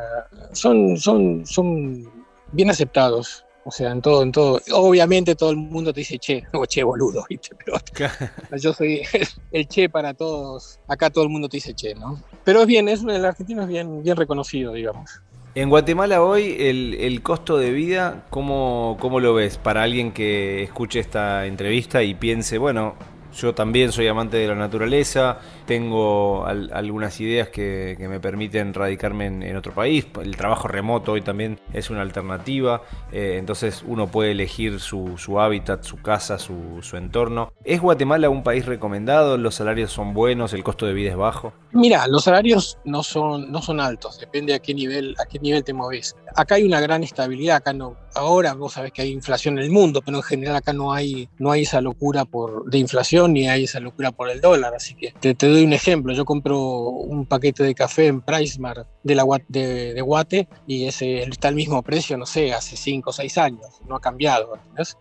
son, 0.52 0.98
son, 0.98 1.46
son 1.46 2.10
bien 2.52 2.70
aceptados. 2.70 3.46
O 3.66 3.72
sea, 3.72 3.92
en 3.92 4.02
todo, 4.02 4.24
en 4.24 4.32
todo. 4.34 4.60
Obviamente 4.74 5.36
todo 5.36 5.52
el 5.52 5.58
mundo 5.58 5.94
te 5.94 6.02
dice 6.02 6.20
che, 6.20 6.44
no, 6.52 6.66
che, 6.66 6.84
boludo, 6.84 7.24
¿viste? 7.30 7.56
Pero 7.56 7.78
yo 8.58 8.74
soy 8.74 9.04
el 9.52 9.68
che 9.68 9.90
para 9.90 10.14
todos. 10.14 10.80
Acá 10.88 11.10
todo 11.10 11.24
el 11.24 11.30
mundo 11.30 11.48
te 11.48 11.58
dice 11.58 11.74
che, 11.74 11.96
¿no? 11.96 12.22
Pero 12.44 12.62
es 12.62 12.68
bien, 12.68 12.90
es, 12.90 13.04
el 13.04 13.24
argentino 13.24 13.62
es 13.62 13.70
bien, 13.70 14.04
bien 14.04 14.18
reconocido, 14.18 14.74
digamos. 14.74 15.22
En 15.56 15.70
Guatemala 15.70 16.24
hoy 16.24 16.56
el, 16.58 16.96
el 17.00 17.22
costo 17.22 17.60
de 17.60 17.70
vida, 17.70 18.24
¿cómo, 18.32 18.98
¿cómo, 19.00 19.20
lo 19.20 19.36
ves? 19.36 19.60
Para 19.60 19.84
alguien 19.84 20.12
que 20.12 20.64
escuche 20.64 21.00
esta 21.00 21.46
entrevista 21.46 22.02
y 22.02 22.16
piense, 22.16 22.58
bueno, 22.58 22.96
yo 23.38 23.54
también 23.54 23.92
soy 23.92 24.08
amante 24.08 24.38
de 24.38 24.48
la 24.48 24.56
naturaleza, 24.56 25.38
tengo 25.66 26.46
al, 26.46 26.72
algunas 26.74 27.20
ideas 27.20 27.50
que, 27.50 27.96
que, 27.98 28.08
me 28.08 28.20
permiten 28.20 28.74
radicarme 28.74 29.28
en, 29.28 29.56
otro 29.56 29.74
país. 29.74 30.06
El 30.22 30.36
trabajo 30.36 30.68
remoto 30.68 31.14
hoy 31.14 31.22
también 31.22 31.60
es 31.74 31.90
una 31.90 32.02
alternativa, 32.02 32.82
eh, 33.12 33.38
entonces 33.38 33.84
uno 33.88 34.08
puede 34.08 34.32
elegir 34.32 34.80
su, 34.80 35.18
su 35.18 35.40
hábitat, 35.40 35.84
su 35.84 36.02
casa, 36.02 36.38
su, 36.38 36.80
su, 36.82 36.98
entorno. 36.98 37.54
¿Es 37.64 37.82
Guatemala 37.82 38.30
un 38.30 38.44
país 38.44 38.66
recomendado? 38.66 39.38
¿Los 39.38 39.56
salarios 39.56 39.92
son 39.92 40.14
buenos? 40.14 40.54
¿El 40.54 40.64
costo 40.64 40.86
de 40.86 40.94
vida 40.94 41.12
es 41.12 41.18
bajo? 41.18 41.54
Mira, 41.72 42.08
los 42.08 42.26
salarios 42.26 42.78
no 42.86 43.02
son, 43.02 43.52
no 43.52 43.62
son 43.62 43.80
altos, 43.80 44.20
depende 44.20 44.54
a 44.54 44.60
qué, 44.60 44.74
nivel, 44.74 45.16
a 45.20 45.26
qué 45.26 45.40
nivel 45.40 45.64
te 45.64 45.74
mueves. 45.74 46.16
Acá 46.36 46.56
hay 46.56 46.64
una 46.64 46.80
gran 46.80 47.04
estabilidad, 47.04 47.58
acá 47.58 47.74
no, 47.74 47.98
ahora 48.16 48.54
vos 48.54 48.74
sabés 48.74 48.92
que 48.92 49.02
hay 49.02 49.12
inflación 49.12 49.58
en 49.58 49.66
el 49.66 49.72
mundo, 49.72 50.02
pero 50.04 50.18
en 50.18 50.24
general 50.24 50.56
acá 50.56 50.74
no 50.74 50.94
hay, 50.94 51.30
no 51.40 51.52
hay 51.52 51.64
esa 51.64 51.82
locura 51.82 52.26
por, 52.26 52.70
de 52.70 52.78
inflación 52.78 53.34
ni 53.34 53.50
hay 53.50 53.64
esa 53.64 53.80
locura 53.80 54.12
por 54.12 54.30
el 54.30 54.42
dólar, 54.42 54.74
así 54.76 54.96
que 54.96 55.14
te, 55.20 55.34
te 55.34 55.48
doy 55.54 55.64
un 55.64 55.74
ejemplo, 55.74 56.14
yo 56.14 56.26
compro 56.26 56.60
un 56.60 57.26
paquete 57.26 57.64
de 57.64 57.76
café 57.76 58.08
en 58.08 58.22
Pricemar 58.22 58.86
de, 59.04 59.16
la, 59.16 59.26
de, 59.48 59.94
de 59.94 60.02
Guate 60.02 60.48
y 60.68 60.86
ese 60.86 61.24
está 61.24 61.48
al 61.48 61.56
mismo 61.56 61.82
precio, 61.82 62.18
no 62.18 62.26
sé, 62.26 62.54
hace 62.54 62.76
5 62.76 63.10
o 63.10 63.14
6 63.14 63.38
años, 63.38 63.82
no 63.88 63.96
ha 63.96 64.02
cambiado. 64.02 64.58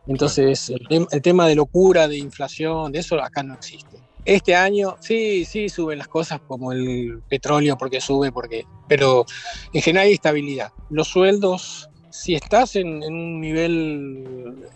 Entonces, 0.07 0.71
el, 0.71 1.07
el, 1.11 1.23
tema 1.23 1.47
de 1.47 1.55
locura, 1.55 2.09
de 2.09 2.19
inflación, 2.19 2.93
de 2.93 3.01
eso 3.01 3.21
acá 3.23 3.43
no 3.43 3.55
existe. 3.55 3.99
Este 4.25 4.55
año 4.55 4.97
sí, 5.01 5.45
sí 5.45 5.69
suben 5.69 5.99
las 5.99 6.07
cosas 6.07 6.41
como 6.47 6.73
el 6.73 7.21
petróleo 7.29 7.77
porque 7.77 8.01
sube, 8.01 8.31
porque, 8.31 8.65
pero 8.87 9.27
en 9.73 9.83
general 9.83 10.07
hay 10.07 10.13
estabilidad. 10.13 10.71
Los 10.91 11.09
sueldos, 11.09 11.91
si 12.11 12.35
estás 12.35 12.77
en, 12.77 13.03
en 13.03 13.15
un 13.15 13.41
nivel 13.41 14.69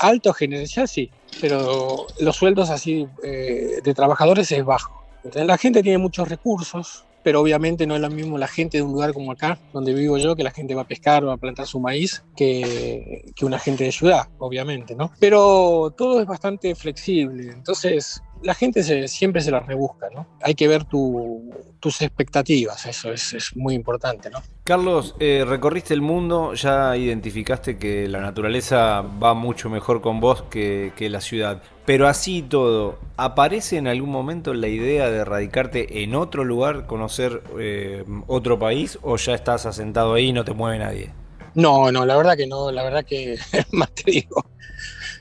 alto 0.00 0.32
gerencial, 0.32 0.86
sí, 0.86 1.10
pero 1.40 2.06
los 2.20 2.36
sueldos 2.36 2.70
así 2.70 3.06
eh, 3.24 3.59
de 3.82 3.94
trabajadores 3.94 4.50
es 4.52 4.64
bajo. 4.64 5.04
Entonces, 5.16 5.46
la 5.46 5.58
gente 5.58 5.82
tiene 5.82 5.98
muchos 5.98 6.28
recursos, 6.28 7.04
pero 7.22 7.40
obviamente 7.40 7.86
no 7.86 7.94
es 7.94 8.00
lo 8.00 8.08
mismo 8.08 8.38
la 8.38 8.46
gente 8.46 8.78
de 8.78 8.82
un 8.82 8.92
lugar 8.92 9.12
como 9.12 9.32
acá, 9.32 9.58
donde 9.72 9.92
vivo 9.92 10.16
yo, 10.16 10.34
que 10.34 10.42
la 10.42 10.50
gente 10.50 10.74
va 10.74 10.82
a 10.82 10.86
pescar, 10.86 11.26
va 11.26 11.34
a 11.34 11.36
plantar 11.36 11.66
su 11.66 11.78
maíz, 11.80 12.24
que, 12.36 13.32
que 13.34 13.44
una 13.44 13.58
gente 13.58 13.84
de 13.84 13.92
ciudad, 13.92 14.28
obviamente, 14.38 14.94
¿no? 14.94 15.12
Pero 15.20 15.94
todo 15.96 16.20
es 16.20 16.26
bastante 16.26 16.74
flexible, 16.74 17.52
entonces 17.52 18.22
la 18.42 18.54
gente 18.54 18.82
se, 18.82 19.08
siempre 19.08 19.40
se 19.42 19.50
las 19.50 19.66
rebusca, 19.66 20.08
¿no? 20.14 20.26
Hay 20.42 20.54
que 20.54 20.68
ver 20.68 20.84
tu, 20.84 21.50
tus 21.80 22.00
expectativas, 22.02 22.86
eso 22.86 23.12
es, 23.12 23.32
es, 23.34 23.56
muy 23.56 23.74
importante, 23.74 24.30
¿no? 24.30 24.42
Carlos, 24.64 25.14
eh, 25.20 25.44
recorriste 25.46 25.94
el 25.94 26.00
mundo, 26.00 26.54
ya 26.54 26.96
identificaste 26.96 27.76
que 27.76 28.08
la 28.08 28.20
naturaleza 28.20 29.02
va 29.02 29.34
mucho 29.34 29.68
mejor 29.68 30.00
con 30.00 30.20
vos 30.20 30.42
que, 30.50 30.92
que 30.96 31.10
la 31.10 31.20
ciudad, 31.20 31.62
pero 31.84 32.08
así 32.08 32.42
todo, 32.42 32.98
¿aparece 33.16 33.76
en 33.76 33.88
algún 33.88 34.10
momento 34.10 34.54
la 34.54 34.68
idea 34.68 35.10
de 35.10 35.24
radicarte 35.24 36.02
en 36.02 36.14
otro 36.14 36.44
lugar, 36.44 36.86
conocer 36.86 37.42
eh, 37.58 38.04
otro 38.26 38.58
país, 38.58 38.98
o 39.02 39.16
ya 39.16 39.34
estás 39.34 39.66
asentado 39.66 40.14
ahí 40.14 40.28
y 40.28 40.32
no 40.32 40.44
te 40.44 40.52
mueve 40.52 40.78
nadie? 40.78 41.12
No, 41.54 41.90
no, 41.90 42.06
la 42.06 42.16
verdad 42.16 42.36
que 42.36 42.46
no, 42.46 42.70
la 42.70 42.84
verdad 42.84 43.04
que 43.04 43.36
más 43.72 43.90
te 43.92 44.10
digo 44.10 44.44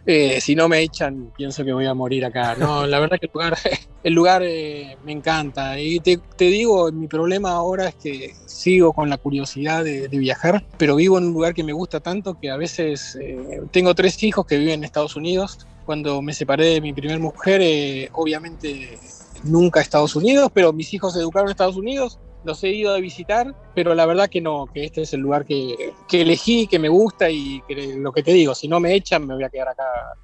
Eh, 0.06 0.39
si 0.41 0.56
no 0.56 0.68
me 0.68 0.82
echan, 0.82 1.32
pienso 1.36 1.63
que 1.63 1.74
voy 1.74 1.86
a 1.86 1.94
morir 1.94 2.25
acá. 2.25 2.56
No, 2.56 2.88
la 2.88 3.00
verdad 3.00 3.18
que 3.20 3.27
el 3.27 3.32
lugar, 3.34 3.58
el 4.03 4.13
lugar 4.13 4.41
eh, 4.44 4.98
me 5.03 5.12
encanta. 5.12 5.79
Y 5.79 6.00
te, 6.00 6.20
digo, 6.38 6.91
mi 6.91 7.08
problema 7.08 7.51
ahora 7.51 7.89
es 7.89 7.96
que 7.96 8.34
sigo 8.46 8.94
con 8.94 9.10
la 9.10 9.18
curiosidad 9.18 9.84
de, 9.84 10.08
viajar, 10.10 10.65
pero 10.77 10.96
vivo 10.96 11.18
en 11.18 11.25
un 11.25 11.34
lugar 11.34 11.53
que 11.53 11.63
me 11.63 11.74
gusta 11.74 12.00
tanto 12.00 12.38
que 12.39 12.50
a 12.50 12.58
veces 12.58 13.18
eh, 13.22 13.62
tengo 13.72 13.96
tres 13.96 14.22
hijos 14.24 14.46
que 14.46 14.58
viven 14.58 14.75
en 14.75 14.84
Estados 14.84 15.15
Unidos. 15.15 15.65
Cuando 15.86 16.22
me 16.22 16.34
separé 16.34 16.65
de 16.65 16.82
mi 16.82 16.94
primer 16.94 17.20
mujer, 17.20 18.10
obviamente 18.13 19.00
nunca 19.44 19.79
a 19.79 19.84
Estados 19.84 20.15
Unidos, 20.15 20.51
pero 20.53 20.72
mis 20.72 20.94
hijos 20.94 21.13
se 21.13 21.20
educaron 21.20 21.48
en 21.48 21.51
Estados 21.51 21.77
Unidos 21.77 22.20
los 22.43 22.63
he 22.63 22.69
ido 22.69 22.93
a 22.93 23.00
visitar, 23.00 23.53
pero 23.75 23.96
la 23.96 24.05
verdad 24.05 24.29
que 24.29 24.41
no, 24.41 24.67
que 24.74 24.86
este 24.86 25.01
es 25.01 25.13
el 25.13 25.22
lugar 25.22 25.46
que, 25.46 25.93
que 26.08 26.22
elegí, 26.22 26.67
que 26.67 26.79
me 26.79 26.89
gusta 26.89 27.29
y 27.29 27.62
que 27.67 27.96
lo 27.98 28.12
que 28.12 28.24
te 28.24 28.34
digo, 28.34 28.55
si 28.55 28.67
no 28.67 28.79
me 28.79 28.93
echan 28.93 29.25
me 29.25 29.34
voy 29.34 29.43
a 29.43 29.50
quedar 29.50 29.69
acá, 29.69 29.84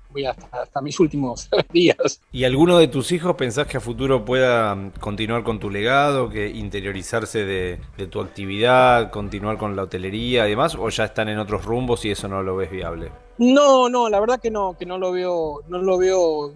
voy 0.10 0.26
hasta, 0.26 0.62
hasta 0.62 0.82
mis 0.82 1.00
últimos 1.00 1.50
días. 1.74 2.22
¿Y 2.32 2.44
alguno 2.44 2.78
de 2.78 2.88
tus 2.88 3.12
hijos 3.12 3.36
pensás 3.36 3.68
que 3.68 3.78
a 3.78 3.82
futuro 3.82 4.24
pueda 4.24 4.92
continuar 5.00 5.44
con 5.44 5.60
tu 5.60 5.70
legado, 5.70 6.30
que 6.30 6.50
interiorizarse 6.50 7.46
de, 7.46 7.80
de 7.98 8.08
tu 8.08 8.22
actividad, 8.22 9.12
continuar 9.12 9.58
con 9.58 9.76
la 9.76 9.84
hotelería 9.84 10.48
y 10.48 10.52
demás, 10.52 10.76
o 10.76 10.90
ya 10.90 11.06
están 11.06 11.30
en 11.30 11.40
otros 11.40 11.66
rumbos 11.66 12.06
y 12.06 12.12
eso 12.12 12.28
no 12.28 12.42
lo 12.44 12.56
ves 12.56 12.72
viable? 12.72 13.12
No, 13.38 13.90
no, 13.90 14.10
la 14.10 14.20
verdad 14.20 14.40
que 14.40 14.50
no, 14.50 14.78
que 14.78 14.86
no 14.86 14.98
lo 14.98 15.12
veo, 15.12 15.62
no 15.68 15.80
lo 15.80 15.98
veo. 15.98 16.54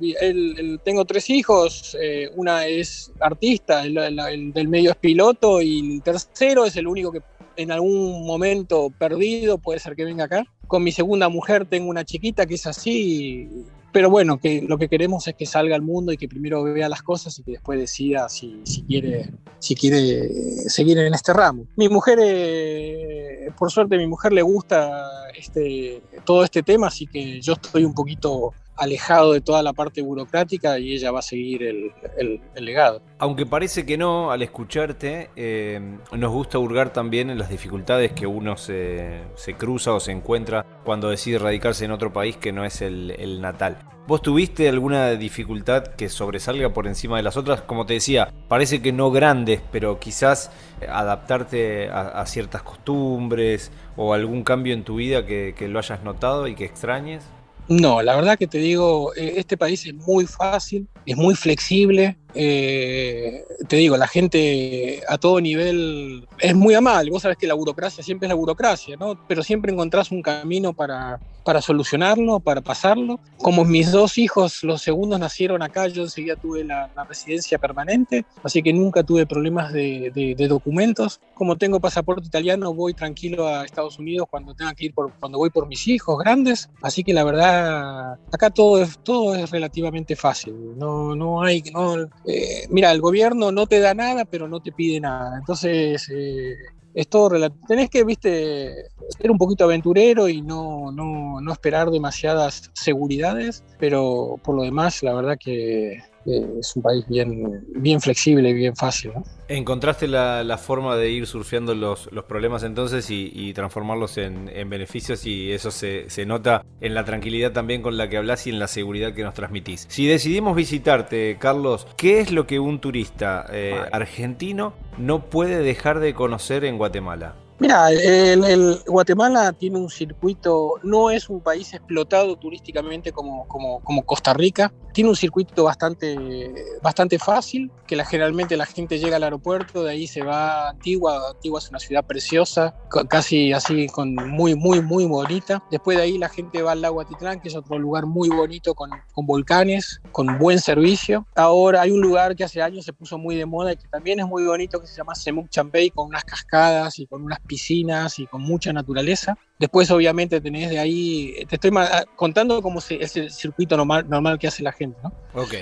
tengo 0.83 1.05
tres 1.05 1.29
hijos, 1.29 1.97
eh, 1.99 2.29
una 2.35 2.65
es 2.67 3.11
artista, 3.19 3.83
el, 3.83 4.53
del 4.53 4.67
medio 4.67 4.91
es 4.91 4.97
piloto 4.97 5.61
y 5.61 5.95
el 5.95 6.01
tercero 6.01 6.65
es 6.65 6.75
el 6.77 6.87
único 6.87 7.11
que 7.11 7.21
en 7.57 7.71
algún 7.71 8.25
momento 8.25 8.89
perdido 8.97 9.57
puede 9.57 9.79
ser 9.79 9.95
que 9.95 10.05
venga 10.05 10.25
acá. 10.25 10.45
Con 10.67 10.83
mi 10.83 10.91
segunda 10.91 11.27
mujer 11.27 11.65
tengo 11.65 11.89
una 11.89 12.05
chiquita 12.05 12.45
que 12.45 12.55
es 12.55 12.65
así, 12.65 13.49
pero 13.91 14.09
bueno, 14.09 14.39
que 14.39 14.61
lo 14.61 14.77
que 14.77 14.87
queremos 14.87 15.27
es 15.27 15.35
que 15.35 15.45
salga 15.45 15.75
al 15.75 15.81
mundo 15.81 16.13
y 16.13 16.17
que 16.17 16.29
primero 16.29 16.63
vea 16.63 16.87
las 16.87 17.01
cosas 17.01 17.37
y 17.39 17.43
que 17.43 17.51
después 17.51 17.79
decida 17.79 18.29
si, 18.29 18.61
si 18.63 18.83
quiere, 18.83 19.31
si 19.59 19.75
quiere 19.75 20.29
seguir 20.69 20.97
en 20.99 21.13
este 21.13 21.33
ramo. 21.33 21.65
Mi 21.75 21.89
mujer 21.89 22.19
eh, 22.21 23.18
por 23.51 23.71
suerte 23.71 23.95
a 23.95 23.97
mi 23.97 24.07
mujer 24.07 24.33
le 24.33 24.41
gusta 24.41 25.29
este, 25.35 26.01
todo 26.25 26.43
este 26.43 26.63
tema, 26.63 26.87
así 26.87 27.07
que 27.07 27.41
yo 27.41 27.53
estoy 27.53 27.85
un 27.85 27.93
poquito 27.93 28.53
alejado 28.79 29.33
de 29.33 29.41
toda 29.41 29.61
la 29.61 29.73
parte 29.73 30.01
burocrática 30.01 30.79
y 30.79 30.93
ella 30.93 31.11
va 31.11 31.19
a 31.19 31.23
seguir 31.23 31.63
el, 31.63 32.41
legado. 32.55 33.01
Aunque 33.19 33.45
parece 33.45 33.85
que 33.85 33.97
no, 33.97 34.31
al 34.31 34.41
escucharte, 34.41 35.29
eh, 35.35 35.79
nos 36.11 36.31
gusta 36.31 36.57
hurgar 36.59 36.93
también 36.93 37.29
en 37.29 37.37
las 37.37 37.49
dificultades 37.49 38.11
que 38.13 38.25
uno 38.25 38.57
se, 38.57 39.21
cruza 39.57 39.93
o 39.93 39.99
se 39.99 40.11
encuentra 40.11 40.65
cuando 40.83 41.09
decide 41.09 41.39
radicarse 41.39 41.85
en 41.85 41.91
otro 41.91 42.13
país 42.13 42.37
que 42.37 42.51
no 42.51 42.65
es 42.65 42.81
el 42.81 43.41
natal. 43.41 43.77
¿Vos 44.09 44.23
tuviste 44.23 44.67
alguna 44.67 45.11
dificultad 45.11 45.83
que 45.89 46.09
sobresalga 46.09 46.73
por 46.73 46.87
encima 46.87 47.17
de 47.17 47.21
las 47.21 47.37
otras? 47.37 47.61
Como 47.61 47.85
te 47.85 47.93
decía, 47.93 48.33
parece 48.47 48.81
que 48.81 48.91
no 48.91 49.11
grandes, 49.11 49.61
pero 49.71 49.99
quizás 49.99 50.49
adaptarte 50.89 51.91
a, 51.91 52.25
ciertas 52.25 52.63
costumbres 52.63 53.71
o 53.97 54.15
algún 54.15 54.43
cambio 54.43 54.73
en 54.73 54.83
tu 54.83 54.95
vida 54.95 55.27
que, 55.27 55.53
que 55.55 55.67
lo 55.67 55.77
hayas 55.77 56.03
notado 56.03 56.47
y 56.47 56.55
que 56.55 56.65
extrañes. 56.65 57.23
No, 57.69 58.01
la 58.01 58.15
verdad 58.15 58.37
que 58.37 58.47
te 58.47 58.57
digo, 58.57 59.13
eh, 59.15 59.33
este 59.37 59.55
país 59.55 59.85
es 59.85 59.93
muy 59.93 60.25
fácil, 60.25 60.87
es 61.05 61.15
muy 61.15 61.35
flexible, 61.35 62.17
eh, 62.35 63.43
te 63.67 63.75
digo, 63.77 63.97
la 63.97 64.07
gente 64.07 65.01
a 65.07 65.17
todo 65.17 65.41
nivel 65.41 66.27
es 66.39 66.55
muy 66.55 66.73
amable. 66.73 67.11
Vos 67.11 67.23
sabés 67.23 67.37
que 67.37 67.47
la 67.47 67.53
burocracia 67.53 68.03
siempre 68.03 68.27
es 68.27 68.29
la 68.29 68.35
burocracia, 68.35 68.95
¿no? 68.97 69.19
Pero 69.27 69.43
siempre 69.43 69.71
encontrás 69.71 70.11
un 70.11 70.21
camino 70.21 70.73
para, 70.73 71.19
para 71.43 71.61
solucionarlo, 71.61 72.39
para 72.39 72.61
pasarlo. 72.61 73.19
Como 73.37 73.65
mis 73.65 73.91
dos 73.91 74.17
hijos, 74.17 74.63
los 74.63 74.81
segundos 74.81 75.19
nacieron 75.19 75.61
acá, 75.63 75.87
yo 75.87 76.03
enseguida 76.03 76.35
tuve 76.35 76.63
la, 76.63 76.89
residencia 77.07 77.57
permanente, 77.57 78.23
así 78.43 78.61
que 78.61 78.71
nunca 78.71 79.01
tuve 79.01 79.25
problemas 79.25 79.73
de, 79.73 80.11
de, 80.13 80.47
documentos. 80.47 81.19
Como 81.33 81.57
tengo 81.57 81.79
pasaporte 81.79 82.27
italiano, 82.27 82.73
voy 82.73 82.93
tranquilo 82.93 83.47
a 83.47 83.65
Estados 83.65 83.97
Unidos 83.97 84.27
cuando 84.29 84.53
tenga 84.53 84.75
que 84.75 84.85
ir 84.85 84.93
por, 84.93 85.11
cuando 85.13 85.39
voy 85.39 85.49
por 85.49 85.67
mis 85.67 85.87
hijos 85.87 86.19
grandes. 86.19 86.69
Así 86.83 87.03
que 87.03 87.13
la 87.13 87.23
verdad, 87.23 88.19
acá 88.31 88.51
todo 88.51 88.83
es, 88.83 88.99
todo 88.99 89.33
es 89.33 89.49
relativamente 89.49 90.15
fácil. 90.15 90.77
No, 90.77 91.15
no 91.15 91.41
hay, 91.41 91.63
no, 91.73 92.07
eh, 92.25 92.67
mira, 92.69 92.91
el 92.91 93.01
gobierno 93.01 93.51
no 93.51 93.67
te 93.67 93.79
da 93.79 93.93
nada, 93.93 94.25
pero 94.25 94.47
no 94.47 94.59
te 94.59 94.71
pide 94.71 94.99
nada. 94.99 95.37
Entonces, 95.37 96.09
eh, 96.09 96.55
es 96.93 97.07
todo 97.07 97.29
relativo. 97.29 97.65
Tenés 97.67 97.89
que, 97.89 98.03
viste, 98.03 98.89
ser 99.17 99.31
un 99.31 99.37
poquito 99.37 99.63
aventurero 99.63 100.27
y 100.27 100.41
no, 100.41 100.91
no, 100.91 101.39
no 101.41 101.51
esperar 101.51 101.89
demasiadas 101.91 102.71
seguridades, 102.73 103.63
pero 103.77 104.35
por 104.43 104.55
lo 104.55 104.63
demás, 104.63 105.03
la 105.03 105.13
verdad 105.13 105.37
que 105.39 105.99
es 106.25 106.75
un 106.75 106.81
país 106.81 107.05
bien, 107.07 107.65
bien 107.75 108.01
flexible 108.01 108.49
y 108.49 108.53
bien 108.53 108.75
fácil. 108.75 109.11
¿Encontraste 109.47 110.07
la, 110.07 110.57
forma 110.57 110.95
de 110.95 111.09
ir 111.09 111.25
surfeando 111.25 111.73
los, 111.73 112.11
los 112.11 112.25
problemas 112.25 112.63
entonces 112.63 113.09
y, 113.09 113.53
transformarlos 113.53 114.17
en, 114.17 114.69
beneficios 114.69 115.25
y 115.25 115.51
eso 115.51 115.71
se, 115.71 116.07
nota 116.25 116.63
en 116.81 116.93
la 116.93 117.03
tranquilidad 117.03 117.51
también 117.51 117.81
con 117.81 117.97
la 117.97 118.09
que 118.09 118.17
hablas 118.17 118.45
y 118.45 118.51
en 118.51 118.59
la 118.59 118.67
seguridad 118.67 119.13
que 119.13 119.23
nos 119.23 119.33
transmitís? 119.33 119.85
Si 119.89 120.05
decidimos 120.05 120.55
visitarte, 120.55 121.37
Carlos, 121.39 121.87
¿qué 121.97 122.19
es 122.19 122.31
lo 122.31 122.45
que 122.45 122.59
un 122.59 122.79
turista 122.79 123.45
eh, 123.51 123.79
argentino 123.91 124.73
no 124.97 125.25
puede 125.25 125.63
dejar 125.63 125.99
de 125.99 126.13
conocer 126.13 126.65
en 126.65 126.77
Guatemala? 126.77 127.35
Mira, 127.59 127.91
el, 127.91 128.79
Guatemala 128.87 129.51
tiene 129.51 129.77
un 129.77 129.89
circuito, 129.89 130.75
no 130.83 131.09
es 131.09 131.29
un 131.29 131.41
país 131.41 131.73
explotado 131.73 132.37
turísticamente 132.37 133.11
como, 133.11 133.45
como, 133.47 134.05
Costa 134.05 134.33
Rica, 134.33 134.71
tiene 134.93 135.09
un 135.09 135.15
circuito 135.15 135.65
bastante, 135.65 136.53
bastante 136.81 137.19
fácil, 137.19 137.69
que 137.85 138.01
generalmente 138.05 138.55
la 138.55 138.65
gente 138.65 138.97
llega 138.97 139.17
al 139.17 139.23
aeropuerto, 139.23 139.83
de 139.83 139.91
ahí 139.91 140.07
se 140.07 140.23
va 140.23 140.67
a 140.67 140.69
Antigua, 140.69 141.31
Antigua 141.31 141.59
es 141.59 141.69
una 141.69 141.79
ciudad 141.79 142.05
preciosa, 142.05 142.75
casi 143.09 143.51
así, 143.51 143.87
con 143.87 144.15
muy, 144.15 144.55
muy, 144.55 144.81
muy 144.81 145.05
bonita. 145.05 145.61
Después 145.69 145.97
de 145.97 146.03
ahí 146.03 146.17
la 146.17 146.29
gente 146.29 146.61
va 146.61 146.71
al 146.71 146.81
lago 146.81 147.01
Atitlán, 147.01 147.41
que 147.41 147.49
es 147.49 147.55
otro 147.55 147.77
lugar 147.77 148.05
muy 148.05 148.29
bonito 148.29 148.73
con, 148.73 148.89
con 149.13 149.25
volcanes, 149.25 150.01
con 150.13 150.39
buen 150.39 150.59
servicio. 150.59 151.27
Ahora 151.35 151.81
hay 151.81 151.91
un 151.91 152.01
lugar 152.01 152.35
que 152.35 152.45
hace 152.45 152.61
años 152.61 152.85
se 152.85 152.93
puso 152.93 153.17
muy 153.17 153.35
de 153.35 153.45
moda 153.45 153.73
y 153.73 153.75
que 153.77 153.87
también 153.89 154.19
es 154.19 154.27
muy 154.27 154.45
bonito, 154.45 154.79
que 154.79 154.87
se 154.87 154.95
llama 154.95 155.13
Semuc 155.13 155.49
Champey, 155.49 155.89
con 155.89 156.07
unas 156.07 156.23
cascadas 156.23 156.99
y 156.99 157.05
con 157.05 157.23
unas 157.23 157.39
piscinas 157.49 158.19
y 158.19 158.27
con 158.27 158.41
mucha 158.41 158.71
naturaleza. 158.71 159.37
Después, 159.59 159.91
obviamente, 159.91 160.39
tenés 160.39 160.69
de 160.69 160.79
ahí, 160.79 161.45
te 161.49 161.55
estoy 161.55 161.71
contando 162.15 162.61
cómo 162.61 162.79
es 162.79 163.17
el 163.17 163.29
circuito 163.29 163.75
normal, 163.75 164.07
normal 164.07 164.39
que 164.39 164.47
hace 164.47 164.63
la 164.63 164.71
gente, 164.71 164.97
¿no? 165.03 165.11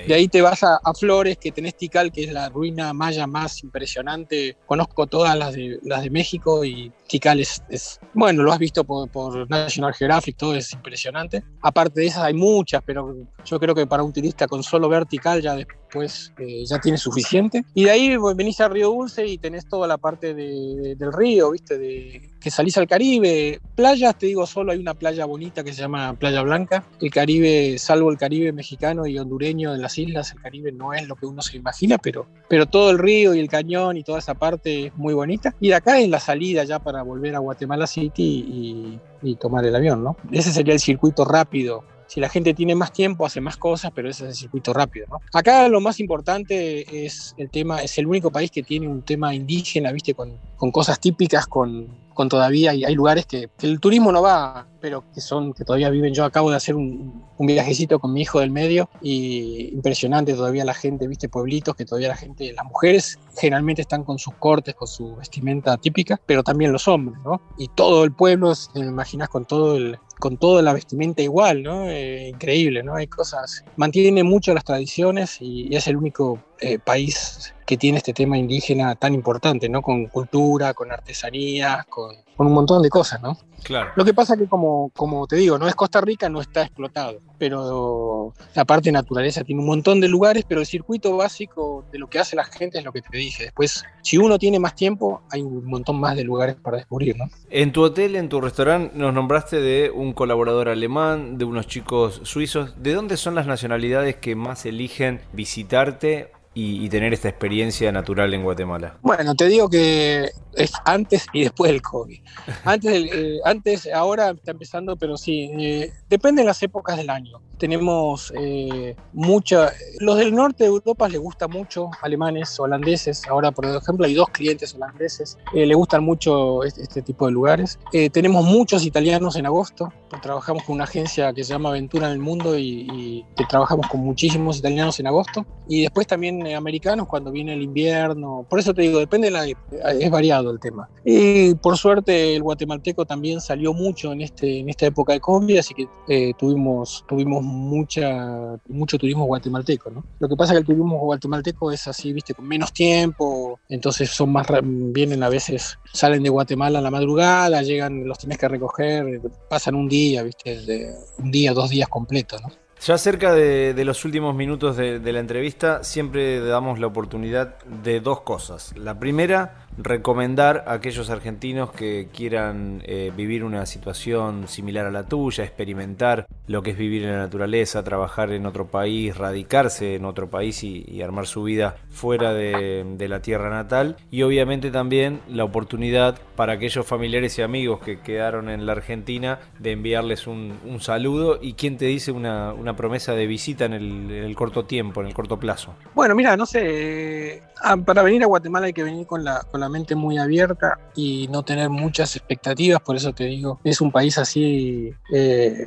De 0.06 0.14
ahí 0.14 0.28
te 0.28 0.40
vas 0.40 0.62
a, 0.62 0.78
Flores, 0.94 1.36
que 1.36 1.52
tenés 1.52 1.76
Tikal, 1.76 2.10
que 2.12 2.24
es 2.24 2.32
la 2.32 2.48
ruina 2.48 2.92
maya 2.92 3.26
más 3.26 3.62
impresionante. 3.62 4.56
Conozco 4.66 5.06
todas 5.06 5.36
las 5.36 5.54
de, 5.54 5.78
las 5.82 6.02
de 6.02 6.10
México 6.10 6.64
y 6.64 6.92
Tikal 7.08 7.40
es, 7.40 8.00
bueno, 8.14 8.42
lo 8.42 8.52
has 8.52 8.58
visto 8.58 8.84
por, 8.84 9.08
por, 9.10 9.48
National 9.50 9.94
Geographic, 9.94 10.36
todo 10.36 10.54
es 10.54 10.72
impresionante. 10.72 11.42
Aparte 11.62 12.00
de 12.00 12.06
esas 12.06 12.22
hay 12.22 12.34
muchas, 12.34 12.82
pero 12.84 13.16
yo 13.44 13.58
creo 13.58 13.74
que 13.74 13.86
para 13.86 14.02
un 14.02 14.12
turista 14.12 14.46
con 14.46 14.62
solo 14.62 14.88
ver 14.88 15.06
Tikal 15.06 15.42
ya 15.42 15.54
después 15.54 16.32
eh, 16.38 16.64
ya 16.64 16.78
tiene 16.80 16.98
suficiente. 16.98 17.64
Y 17.74 17.84
de 17.84 17.90
ahí 17.90 18.16
venís 18.34 18.60
a 18.60 18.68
Río 18.68 18.88
Dulce 18.88 19.26
y 19.26 19.38
tenés 19.38 19.68
toda 19.68 19.86
la 19.86 19.98
parte 19.98 20.34
del 20.34 21.12
río, 21.12 21.50
¿viste? 21.50 21.78
De, 21.78 22.30
que 22.40 22.50
salís 22.50 22.76
al 22.78 22.86
Caribe. 22.86 23.60
Playas, 23.88 24.18
te 24.18 24.26
digo, 24.26 24.46
solo 24.46 24.72
hay 24.72 24.78
una 24.80 24.92
playa 24.92 25.24
bonita 25.24 25.64
que 25.64 25.72
se 25.72 25.80
llama 25.80 26.12
Playa 26.12 26.42
Blanca. 26.42 26.84
El 27.00 27.10
Caribe, 27.10 27.78
salvo 27.78 28.10
el 28.10 28.18
Caribe 28.18 28.52
mexicano 28.52 29.06
y 29.06 29.18
hondureño 29.18 29.72
de 29.72 29.78
las 29.78 29.96
islas, 29.96 30.30
el 30.32 30.42
Caribe 30.42 30.72
no 30.72 30.92
es 30.92 31.08
lo 31.08 31.16
que 31.16 31.24
uno 31.24 31.40
se 31.40 31.56
imagina, 31.56 31.96
pero, 31.96 32.26
pero 32.50 32.66
todo 32.66 32.90
el 32.90 32.98
río 32.98 33.34
y 33.34 33.38
el 33.40 33.48
cañón 33.48 33.96
y 33.96 34.02
toda 34.02 34.18
esa 34.18 34.34
parte 34.34 34.88
es 34.88 34.96
muy 34.96 35.14
bonita. 35.14 35.54
Y 35.58 35.68
de 35.68 35.76
acá 35.76 35.98
es 35.98 36.10
la 36.10 36.20
salida 36.20 36.64
ya 36.64 36.80
para 36.80 37.02
volver 37.02 37.34
a 37.34 37.38
Guatemala 37.38 37.86
City 37.86 38.44
y, 38.46 39.00
y 39.22 39.36
tomar 39.36 39.64
el 39.64 39.74
avión, 39.74 40.04
¿no? 40.04 40.18
Ese 40.30 40.52
sería 40.52 40.74
el 40.74 40.80
circuito 40.80 41.24
rápido 41.24 41.82
si 42.08 42.20
la 42.20 42.30
gente 42.30 42.54
tiene 42.54 42.74
más 42.74 42.90
tiempo, 42.90 43.26
hace 43.26 43.40
más 43.40 43.58
cosas, 43.58 43.92
pero 43.94 44.08
ese 44.08 44.24
es 44.24 44.30
el 44.30 44.34
circuito 44.34 44.72
rápido. 44.72 45.06
¿no? 45.10 45.20
Acá 45.34 45.68
lo 45.68 45.78
más 45.80 46.00
importante 46.00 47.04
es 47.04 47.34
el 47.36 47.50
tema, 47.50 47.82
es 47.82 47.98
el 47.98 48.06
único 48.06 48.30
país 48.30 48.50
que 48.50 48.62
tiene 48.62 48.88
un 48.88 49.02
tema 49.02 49.34
indígena, 49.34 49.92
viste, 49.92 50.14
con, 50.14 50.38
con 50.56 50.70
cosas 50.70 50.98
típicas, 50.98 51.46
con, 51.46 51.86
con 52.18 52.28
todavía, 52.28 52.74
y 52.74 52.84
hay 52.84 52.96
lugares 52.96 53.26
que, 53.26 53.48
el 53.62 53.78
turismo 53.78 54.10
no 54.10 54.22
va, 54.22 54.66
pero 54.80 55.04
que 55.14 55.20
son, 55.20 55.52
que 55.52 55.64
todavía 55.64 55.88
viven. 55.88 56.12
Yo 56.12 56.24
acabo 56.24 56.50
de 56.50 56.56
hacer 56.56 56.74
un, 56.74 57.22
viajecito 57.38 58.00
con 58.00 58.12
mi 58.12 58.22
hijo 58.22 58.40
del 58.40 58.50
medio 58.50 58.90
y 59.00 59.70
impresionante 59.72 60.34
todavía 60.34 60.64
la 60.64 60.74
gente, 60.74 61.06
viste, 61.06 61.28
pueblitos 61.28 61.76
que 61.76 61.84
todavía 61.84 62.08
la 62.08 62.16
gente, 62.16 62.52
las 62.52 62.64
mujeres 62.64 63.20
generalmente 63.36 63.82
están 63.82 64.02
con 64.02 64.18
sus 64.18 64.34
cortes, 64.34 64.74
con 64.74 64.88
su 64.88 65.14
vestimenta 65.14 65.76
típica, 65.76 66.20
pero 66.26 66.42
también 66.42 66.72
los 66.72 66.88
hombres, 66.88 67.22
¿no? 67.24 67.40
Y 67.56 67.68
todo 67.68 68.02
el 68.02 68.10
pueblo, 68.10 68.52
te 68.74 68.80
imaginas 68.80 69.28
con 69.28 69.44
todo 69.44 69.76
el, 69.76 69.96
con 70.18 70.38
toda 70.38 70.60
la 70.60 70.72
vestimenta 70.72 71.22
igual, 71.22 71.62
¿no? 71.62 71.88
Eh, 71.88 72.30
increíble, 72.30 72.82
¿no? 72.82 72.96
Hay 72.96 73.06
cosas, 73.06 73.64
mantiene 73.76 74.24
mucho 74.24 74.52
las 74.54 74.64
tradiciones 74.64 75.40
y, 75.40 75.68
es 75.72 75.86
el 75.86 75.96
único 75.96 76.40
eh, 76.60 76.78
país 76.78 77.54
que 77.68 77.76
tiene 77.76 77.98
este 77.98 78.14
tema 78.14 78.38
indígena 78.38 78.94
tan 78.94 79.12
importante, 79.12 79.68
¿no? 79.68 79.82
Con 79.82 80.06
cultura, 80.06 80.72
con 80.72 80.90
artesanías, 80.90 81.84
con, 81.84 82.16
un 82.38 82.52
montón 82.52 82.80
de 82.80 82.88
cosas, 82.88 83.20
¿no? 83.20 83.36
Claro. 83.62 83.90
Lo 83.94 84.04
que 84.06 84.14
pasa 84.14 84.38
que, 84.38 84.46
como, 84.46 84.90
como 84.96 85.26
te 85.26 85.36
digo, 85.36 85.58
no 85.58 85.68
es 85.68 85.74
Costa 85.74 86.00
Rica, 86.00 86.30
no 86.30 86.40
está 86.40 86.62
explotado, 86.62 87.20
pero 87.36 88.32
la 88.54 88.64
parte 88.64 88.90
naturaleza 88.90 89.44
tiene 89.44 89.60
un 89.60 89.66
montón 89.66 90.00
de 90.00 90.08
lugares, 90.08 90.44
pero 90.48 90.60
el 90.60 90.66
circuito 90.66 91.14
básico 91.16 91.84
de 91.92 91.98
lo 91.98 92.08
que 92.08 92.18
hace 92.18 92.36
la 92.36 92.44
gente 92.44 92.78
es 92.78 92.84
lo 92.84 92.92
que 92.92 93.02
te 93.02 93.18
dije. 93.18 93.44
Después, 93.44 93.84
si 94.00 94.16
uno 94.16 94.38
tiene 94.38 94.58
más 94.58 94.74
tiempo, 94.74 95.20
hay 95.30 95.42
un 95.42 95.64
montón 95.66 96.00
más 96.00 96.16
de 96.16 96.24
lugares 96.24 96.56
para 96.56 96.78
descubrir, 96.78 97.18
¿no? 97.18 97.26
En 97.50 97.72
tu 97.72 97.82
hotel, 97.82 98.16
en 98.16 98.30
tu 98.30 98.40
restaurante, 98.40 98.96
nos 98.96 99.12
nombraste 99.12 99.60
de 99.60 99.90
un 99.90 100.14
colaborador 100.14 100.70
alemán, 100.70 101.36
de 101.36 101.44
unos 101.44 101.66
chicos 101.66 102.22
suizos. 102.24 102.82
¿De 102.82 102.94
dónde 102.94 103.18
son 103.18 103.34
las 103.34 103.46
nacionalidades 103.46 104.16
que 104.16 104.36
más 104.36 104.64
eligen 104.64 105.20
visitarte 105.34 106.32
y, 106.60 106.88
tener 106.88 107.12
esta 107.12 107.28
experiencia 107.28 107.92
natural 107.92 108.34
en 108.34 108.42
Guatemala? 108.42 108.98
Bueno, 109.02 109.34
te 109.34 109.46
digo 109.46 109.68
que 109.68 110.30
es 110.54 110.72
antes 110.84 111.26
y 111.32 111.42
después 111.42 111.70
del 111.70 111.82
COVID. 111.82 112.20
Antes, 112.64 113.12
eh, 113.12 113.38
antes 113.44 113.88
ahora 113.92 114.30
está 114.30 114.50
empezando, 114.50 114.96
pero 114.96 115.16
sí, 115.16 115.50
eh, 115.56 115.92
depende 116.08 116.42
de 116.42 116.46
las 116.46 116.60
épocas 116.62 116.96
del 116.96 117.10
año. 117.10 117.40
Tenemos 117.58 118.32
eh, 118.36 118.96
mucha, 119.12 119.72
los 120.00 120.16
del 120.16 120.34
norte 120.34 120.64
de 120.64 120.70
Europa 120.70 121.08
les 121.08 121.20
gusta 121.20 121.48
mucho, 121.48 121.90
alemanes, 122.02 122.58
holandeses, 122.58 123.26
ahora 123.26 123.50
por 123.50 123.66
ejemplo 123.66 124.06
hay 124.06 124.14
dos 124.14 124.28
clientes 124.30 124.74
holandeses, 124.74 125.38
eh, 125.54 125.66
les 125.66 125.76
gustan 125.76 126.04
mucho 126.04 126.62
este, 126.62 126.82
este, 126.82 127.02
tipo 127.02 127.26
de 127.26 127.32
lugares. 127.32 127.78
tenemos 128.12 128.44
muchos 128.44 128.84
italianos 128.84 129.34
en 129.36 129.46
agosto, 129.46 129.92
trabajamos 130.22 130.62
con 130.62 130.76
una 130.76 130.84
agencia 130.84 131.32
que 131.32 131.42
se 131.42 131.52
llama 131.52 131.70
Aventura 131.70 132.06
en 132.06 132.12
el 132.12 132.20
Mundo 132.20 132.56
y, 132.56 132.86
y 132.90 133.46
trabajamos 133.48 133.88
con 133.88 134.00
muchísimos 134.00 134.58
italianos 134.58 135.00
en 135.00 135.08
agosto. 135.08 135.44
Y 135.68 135.82
después 135.82 136.06
también 136.06 136.46
americanos 136.54 137.08
cuando 137.08 137.30
viene 137.30 137.54
el 137.54 137.62
invierno, 137.62 138.46
por 138.48 138.58
eso 138.58 138.74
te 138.74 138.82
digo, 138.82 138.98
depende 138.98 139.30
de 139.30 139.30
la, 139.30 139.46
es 139.92 140.10
variado 140.10 140.50
el 140.50 140.60
tema. 140.60 140.88
Y 141.04 141.54
por 141.54 141.76
suerte 141.76 142.34
el 142.34 142.42
guatemalteco 142.42 143.04
también 143.04 143.40
salió 143.40 143.72
mucho 143.72 144.12
en, 144.12 144.22
este, 144.22 144.58
en 144.58 144.68
esta 144.68 144.86
época 144.86 145.12
de 145.12 145.20
COVID, 145.20 145.58
así 145.58 145.74
que 145.74 145.88
eh, 146.08 146.32
tuvimos, 146.38 147.04
tuvimos 147.08 147.42
mucha, 147.42 148.58
mucho 148.68 148.98
turismo 148.98 149.24
guatemalteco. 149.26 149.90
¿no? 149.90 150.04
Lo 150.18 150.28
que 150.28 150.36
pasa 150.36 150.52
es 150.52 150.56
que 150.56 150.60
el 150.60 150.66
turismo 150.66 150.98
guatemalteco 150.98 151.72
es 151.72 151.86
así, 151.88 152.12
viste, 152.12 152.34
con 152.34 152.46
menos 152.46 152.72
tiempo, 152.72 153.60
entonces 153.68 154.10
son 154.10 154.32
más, 154.32 154.46
vienen 154.62 155.22
a 155.22 155.28
veces, 155.28 155.78
salen 155.92 156.22
de 156.22 156.28
Guatemala 156.28 156.78
a 156.78 156.82
la 156.82 156.90
madrugada, 156.90 157.62
llegan, 157.62 158.06
los 158.06 158.18
tenés 158.18 158.38
que 158.38 158.48
recoger, 158.48 159.20
pasan 159.48 159.74
un 159.74 159.88
día, 159.88 160.22
viste, 160.22 160.94
un 161.18 161.30
día, 161.30 161.52
dos 161.52 161.70
días 161.70 161.88
completos. 161.88 162.40
¿no? 162.42 162.48
Ya 162.80 162.96
cerca 162.96 163.32
de, 163.32 163.84
los 163.84 164.04
últimos 164.04 164.34
minutos 164.34 164.76
de, 164.76 165.12
la 165.12 165.18
entrevista, 165.18 165.82
siempre 165.82 166.40
damos 166.40 166.78
la 166.78 166.86
oportunidad 166.86 167.56
de 167.64 168.00
dos 168.00 168.20
cosas. 168.20 168.72
La 168.76 168.98
primera, 168.98 169.66
recomendar 169.78 170.64
a 170.66 170.74
aquellos 170.74 171.08
argentinos 171.08 171.70
que 171.70 172.08
quieran 172.12 172.82
eh, 172.84 173.12
vivir 173.16 173.44
una 173.44 173.64
situación 173.64 174.48
similar 174.48 174.86
a 174.86 174.90
la 174.90 175.04
tuya, 175.04 175.44
experimentar 175.44 176.26
lo 176.48 176.62
que 176.62 176.72
es 176.72 176.78
vivir 176.78 177.04
en 177.04 177.12
la 177.12 177.18
naturaleza, 177.18 177.84
trabajar 177.84 178.32
en 178.32 178.44
otro 178.44 178.66
país, 178.66 179.16
radicarse 179.16 179.94
en 179.94 180.04
otro 180.04 180.28
país 180.28 180.64
y, 180.64 180.98
armar 180.98 181.26
su 181.26 181.44
vida 181.44 181.76
fuera 181.90 182.34
de, 182.34 183.06
la 183.08 183.22
tierra 183.22 183.50
natal. 183.50 183.96
Y 184.10 184.22
obviamente 184.22 184.70
también 184.70 185.20
la 185.28 185.44
oportunidad 185.44 186.18
para 186.34 186.54
aquellos 186.54 186.84
familiares 186.84 187.38
y 187.38 187.42
amigos 187.42 187.80
que 187.80 188.00
quedaron 188.00 188.50
en 188.50 188.66
la 188.66 188.72
Argentina 188.72 189.38
de 189.58 189.72
enviarles 189.72 190.26
un, 190.26 190.58
saludo 190.80 191.38
y 191.40 191.54
quién 191.54 191.76
te 191.76 191.86
dice 191.86 192.12
una, 192.12 192.54
promesa 192.76 193.14
de 193.14 193.26
visita 193.26 193.64
en 193.64 193.72
el, 193.72 194.34
corto 194.34 194.64
tiempo, 194.64 195.00
en 195.00 195.06
el 195.06 195.14
corto 195.14 195.38
plazo. 195.38 195.74
Bueno, 195.94 196.14
mira, 196.14 196.36
no 196.36 196.46
sé, 196.46 197.42
ah, 197.62 197.76
para 197.76 198.02
venir 198.02 198.22
a 198.22 198.26
Guatemala 198.26 198.66
hay 198.66 198.72
que 198.72 198.82
venir 198.82 199.06
con 199.06 199.24
la 199.24 199.67
mente 199.68 199.94
muy 199.94 200.18
abierta 200.18 200.78
y 200.94 201.28
no 201.28 201.42
tener 201.42 201.70
muchas 201.70 202.16
expectativas, 202.16 202.80
por 202.80 202.96
eso 202.96 203.12
te 203.12 203.24
digo, 203.24 203.60
es 203.64 203.80
un 203.80 203.90
país 203.90 204.18
así, 204.18 204.92
eh, 205.12 205.66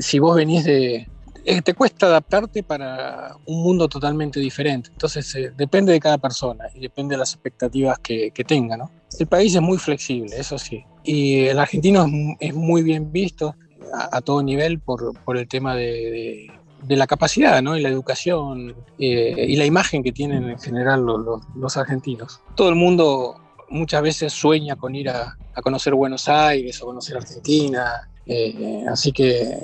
si 0.00 0.18
vos 0.18 0.36
venís 0.36 0.64
de... 0.64 1.08
Eh, 1.44 1.60
te 1.60 1.74
cuesta 1.74 2.06
adaptarte 2.06 2.62
para 2.62 3.34
un 3.46 3.64
mundo 3.64 3.88
totalmente 3.88 4.38
diferente, 4.38 4.90
entonces 4.92 5.34
eh, 5.34 5.52
depende 5.56 5.92
de 5.92 5.98
cada 5.98 6.16
persona 6.16 6.66
y 6.72 6.78
depende 6.78 7.14
de 7.14 7.18
las 7.18 7.32
expectativas 7.32 7.98
que, 7.98 8.30
que 8.30 8.44
tenga, 8.44 8.76
¿no? 8.76 8.92
El 9.18 9.26
país 9.26 9.52
es 9.52 9.60
muy 9.60 9.76
flexible, 9.76 10.36
eso 10.36 10.56
sí, 10.56 10.84
y 11.02 11.46
el 11.46 11.58
argentino 11.58 12.06
es, 12.38 12.54
muy 12.54 12.82
bien 12.84 13.10
visto 13.10 13.56
a, 13.92 14.20
todo 14.20 14.40
nivel 14.40 14.78
por, 14.78 15.18
por 15.24 15.36
el 15.36 15.48
tema 15.48 15.74
de 15.74 15.82
de 15.84 16.50
la 16.88 17.06
capacidad 17.06 17.62
¿no? 17.62 17.76
y 17.76 17.80
la 17.80 17.88
educación 17.88 18.74
y 18.98 19.56
la 19.56 19.64
imagen 19.64 20.02
que 20.02 20.12
tienen 20.12 20.48
en 20.48 20.58
general 20.58 21.04
los, 21.04 21.76
argentinos. 21.76 22.40
Todo 22.54 22.68
el 22.68 22.74
mundo 22.74 23.36
muchas 23.68 24.02
veces 24.02 24.32
sueña 24.32 24.76
con 24.76 24.94
ir 24.94 25.08
a, 25.08 25.36
conocer 25.62 25.94
Buenos 25.94 26.28
Aires 26.28 26.82
o 26.82 26.86
conocer 26.86 27.16
Argentina, 27.16 28.08
eh, 28.26 28.84
así 28.88 29.12
que 29.12 29.58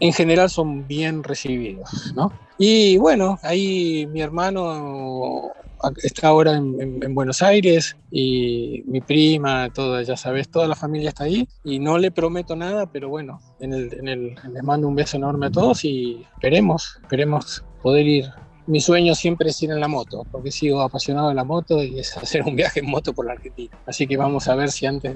en 0.00 0.12
general 0.12 0.50
son 0.50 0.86
bien 0.86 1.22
recibidos, 1.22 2.12
¿no? 2.14 2.32
Y 2.58 2.96
bueno, 2.98 3.38
ahí 3.42 4.06
mi 4.06 4.20
hermano 4.20 5.52
está 6.02 6.28
ahora 6.28 6.52
en, 6.56 7.14
Buenos 7.14 7.42
Aires 7.42 7.96
y 8.10 8.82
mi 8.86 9.00
prima, 9.00 9.70
toda, 9.72 10.02
ya 10.02 10.16
sabes, 10.16 10.48
toda 10.48 10.66
la 10.66 10.74
familia 10.74 11.10
está 11.10 11.24
ahí 11.24 11.48
y 11.64 11.78
no 11.78 11.98
le 11.98 12.10
prometo 12.10 12.56
nada, 12.56 12.86
pero 12.90 13.08
bueno, 13.08 13.40
en 13.60 13.72
el, 13.72 13.94
en 13.94 14.08
el, 14.08 14.34
les 14.52 14.62
mando 14.62 14.88
un 14.88 14.94
beso 14.94 15.16
enorme 15.16 15.46
a 15.46 15.50
todos 15.50 15.84
y 15.84 16.24
esperemos, 16.34 16.98
esperemos 17.02 17.64
poder 17.82 18.06
ir 18.06 18.26
mi 18.66 18.80
sueño 18.80 19.14
siempre 19.14 19.50
es 19.50 19.62
ir 19.62 19.70
en 19.70 19.80
la 19.80 19.88
moto, 19.88 20.26
porque 20.30 20.50
sigo 20.50 20.82
apasionado 20.82 21.28
de 21.28 21.34
la 21.34 21.44
moto 21.44 21.82
y 21.82 21.98
es 21.98 22.16
hacer 22.16 22.42
un 22.42 22.56
viaje 22.56 22.80
en 22.80 22.90
moto 22.90 23.12
por 23.12 23.26
la 23.26 23.32
Argentina. 23.32 23.76
Así 23.86 24.06
que 24.06 24.16
vamos 24.16 24.48
a 24.48 24.54
ver 24.54 24.70
si 24.70 24.86
antes 24.86 25.14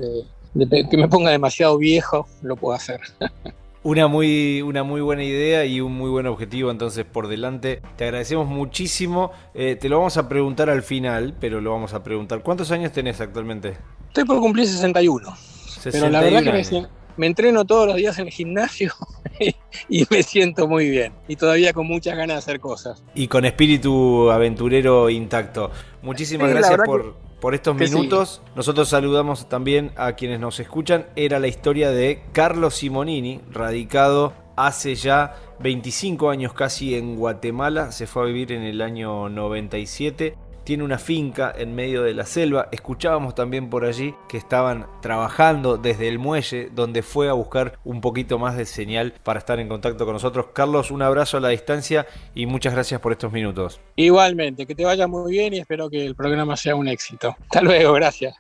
de, 0.55 0.89
que 0.89 0.97
me 0.97 1.09
ponga 1.09 1.31
demasiado 1.31 1.77
viejo 1.77 2.29
lo 2.43 2.57
puedo 2.57 2.75
hacer. 2.75 3.01
Una 3.83 4.09
muy, 4.09 4.61
una 4.61 4.83
muy 4.83 5.01
buena 5.01 5.25
idea 5.25 5.65
y 5.65 5.81
un 5.81 5.93
muy 5.93 6.11
buen 6.11 6.27
objetivo 6.27 6.71
entonces 6.71 7.07
por 7.07 7.29
delante. 7.29 7.81
Te 7.97 8.05
agradecemos 8.05 8.47
muchísimo. 8.47 9.33
Eh, 9.55 9.77
te 9.81 9.89
lo 9.89 9.97
vamos 9.99 10.19
a 10.19 10.29
preguntar 10.29 10.69
al 10.69 10.83
final, 10.83 11.35
pero 11.41 11.63
lo 11.63 11.71
vamos 11.71 11.95
a 11.95 12.03
preguntar. 12.03 12.43
¿Cuántos 12.43 12.71
años 12.73 12.93
tenés 12.93 13.23
actualmente? 13.23 13.79
Estoy 14.09 14.25
por 14.25 14.39
cumplir 14.39 14.67
61. 14.67 15.35
61 15.35 15.93
pero 15.93 16.11
la 16.11 16.21
verdad 16.21 16.43
que 16.43 16.87
me 17.17 17.27
entreno 17.27 17.65
todos 17.65 17.87
los 17.87 17.97
días 17.97 18.19
en 18.19 18.27
el 18.27 18.33
gimnasio 18.33 18.93
y 19.89 20.07
me 20.11 20.23
siento 20.23 20.69
muy 20.69 20.91
bien. 20.91 21.13
Y 21.27 21.37
todavía 21.37 21.73
con 21.73 21.87
muchas 21.87 22.17
ganas 22.17 22.37
de 22.37 22.39
hacer 22.39 22.61
cosas. 22.61 23.03
Y 23.15 23.29
con 23.29 23.47
espíritu 23.47 24.31
aventurero 24.31 25.09
intacto. 25.09 25.71
Muchísimas 26.03 26.51
gracias 26.51 26.81
por, 26.85 27.15
por 27.41 27.55
estos 27.55 27.75
minutos. 27.77 28.43
Nosotros 28.55 28.89
saludamos 28.89 29.49
también 29.49 29.93
a 29.97 30.13
quienes 30.13 30.41
nos 30.41 30.61
escuchan. 30.61 31.07
Era 31.17 31.39
la 31.39 31.49
historia 31.49 31.91
de 31.91 32.23
Carlos 32.33 32.75
Simonini, 32.77 33.41
radicado 33.51 34.33
hace 34.57 34.95
ya 34.95 35.37
25 35.61 36.31
años 36.31 36.53
casi 36.53 36.95
en 36.95 37.17
Guatemala. 37.17 37.93
Se 37.93 38.07
fue 38.07 38.23
a 38.23 38.27
vivir 38.27 38.53
en 38.53 38.63
el 38.63 38.83
año 38.83 39.29
97 39.29 40.37
tiene 40.71 40.85
una 40.85 40.99
finca 40.99 41.53
en 41.59 41.75
medio 41.75 42.05
de 42.05 42.15
la 42.15 42.25
selva. 42.25 42.69
Escuchábamos 42.71 43.35
también 43.35 43.69
por 43.69 43.85
allí 43.85 44.15
que 44.29 44.37
estaban 44.37 44.87
trabajando 45.03 45.79
desde 45.79 46.07
el 46.07 46.21
muelle 46.21 46.71
donde 46.73 47.03
fue 47.03 47.29
a 47.29 47.33
buscar 47.33 47.81
un 47.83 48.01
poquito 48.01 48.39
más 48.39 48.57
de 48.57 48.67
señal 48.67 49.15
para 49.25 49.41
estar 49.41 49.59
en 49.59 49.67
contacto 49.67 50.05
con 50.05 50.13
nosotros. 50.13 50.47
Carlos, 50.53 50.93
un 50.93 51.03
abrazo 51.03 51.39
a 51.39 51.41
la 51.41 51.49
distancia 51.49 52.07
y 52.37 52.47
muchas 52.47 52.73
gracias 52.73 53.01
por 53.01 53.11
estos 53.11 53.33
minutos. 53.33 53.81
Igualmente, 53.97 54.65
que 54.65 54.77
te 54.77 54.85
vaya 54.85 55.09
muy 55.09 55.33
bien 55.33 55.55
y 55.55 55.59
espero 55.59 55.91
que 55.91 56.07
el 56.07 56.15
programa 56.15 56.57
sea 56.57 56.77
un 56.77 56.87
éxito. 56.87 57.35
Hasta 57.41 57.63
luego, 57.63 57.93
gracias. 57.95 58.37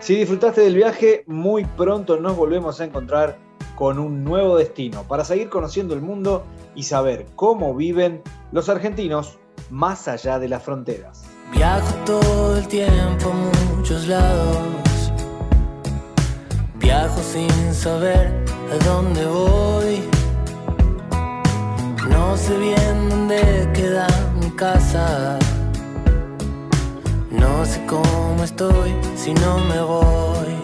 Si 0.00 0.16
disfrutaste 0.16 0.60
del 0.60 0.74
viaje, 0.74 1.24
muy 1.26 1.64
pronto 1.64 2.18
nos 2.18 2.36
volvemos 2.36 2.82
a 2.82 2.84
encontrar 2.84 3.38
con 3.76 3.98
un 3.98 4.24
nuevo 4.24 4.58
destino 4.58 5.04
para 5.04 5.24
seguir 5.24 5.48
conociendo 5.48 5.94
el 5.94 6.02
mundo 6.02 6.44
y 6.74 6.82
saber 6.82 7.24
cómo 7.34 7.74
viven 7.74 8.20
los 8.52 8.68
argentinos 8.68 9.38
más 9.70 10.08
allá 10.08 10.38
de 10.38 10.48
las 10.48 10.62
fronteras. 10.62 11.24
Viajo 11.52 11.94
todo 12.04 12.56
el 12.56 12.66
tiempo 12.68 13.30
a 13.30 13.74
muchos 13.76 14.06
lados. 14.06 15.12
Viajo 16.76 17.20
sin 17.22 17.74
saber 17.74 18.44
a 18.72 18.84
dónde 18.84 19.24
voy. 19.26 20.08
No 22.08 22.36
sé 22.36 22.56
bien 22.58 23.08
dónde 23.08 23.70
queda 23.74 24.06
mi 24.40 24.50
casa. 24.50 25.38
No 27.30 27.64
sé 27.64 27.84
cómo 27.86 28.42
estoy 28.42 28.94
si 29.16 29.32
no 29.34 29.58
me 29.58 29.80
voy. 29.80 30.54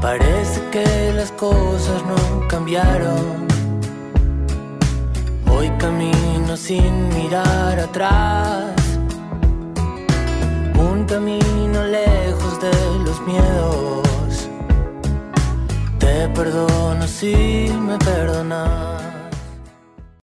Parece 0.00 0.60
que 0.70 1.12
las 1.14 1.32
cosas 1.32 2.02
no 2.04 2.46
cambiaron 2.48 3.47
Hoy 5.58 5.70
camino 5.70 6.56
sin 6.56 7.08
mirar 7.08 7.80
atrás. 7.80 8.80
Un 10.78 11.04
camino 11.04 11.82
lejos 11.82 12.60
de 12.60 12.70
los 13.04 13.20
miedos. 13.22 14.48
Te 15.98 16.28
perdono 16.28 17.04
si 17.08 17.34
me 17.86 17.98
perdonas. 17.98 18.97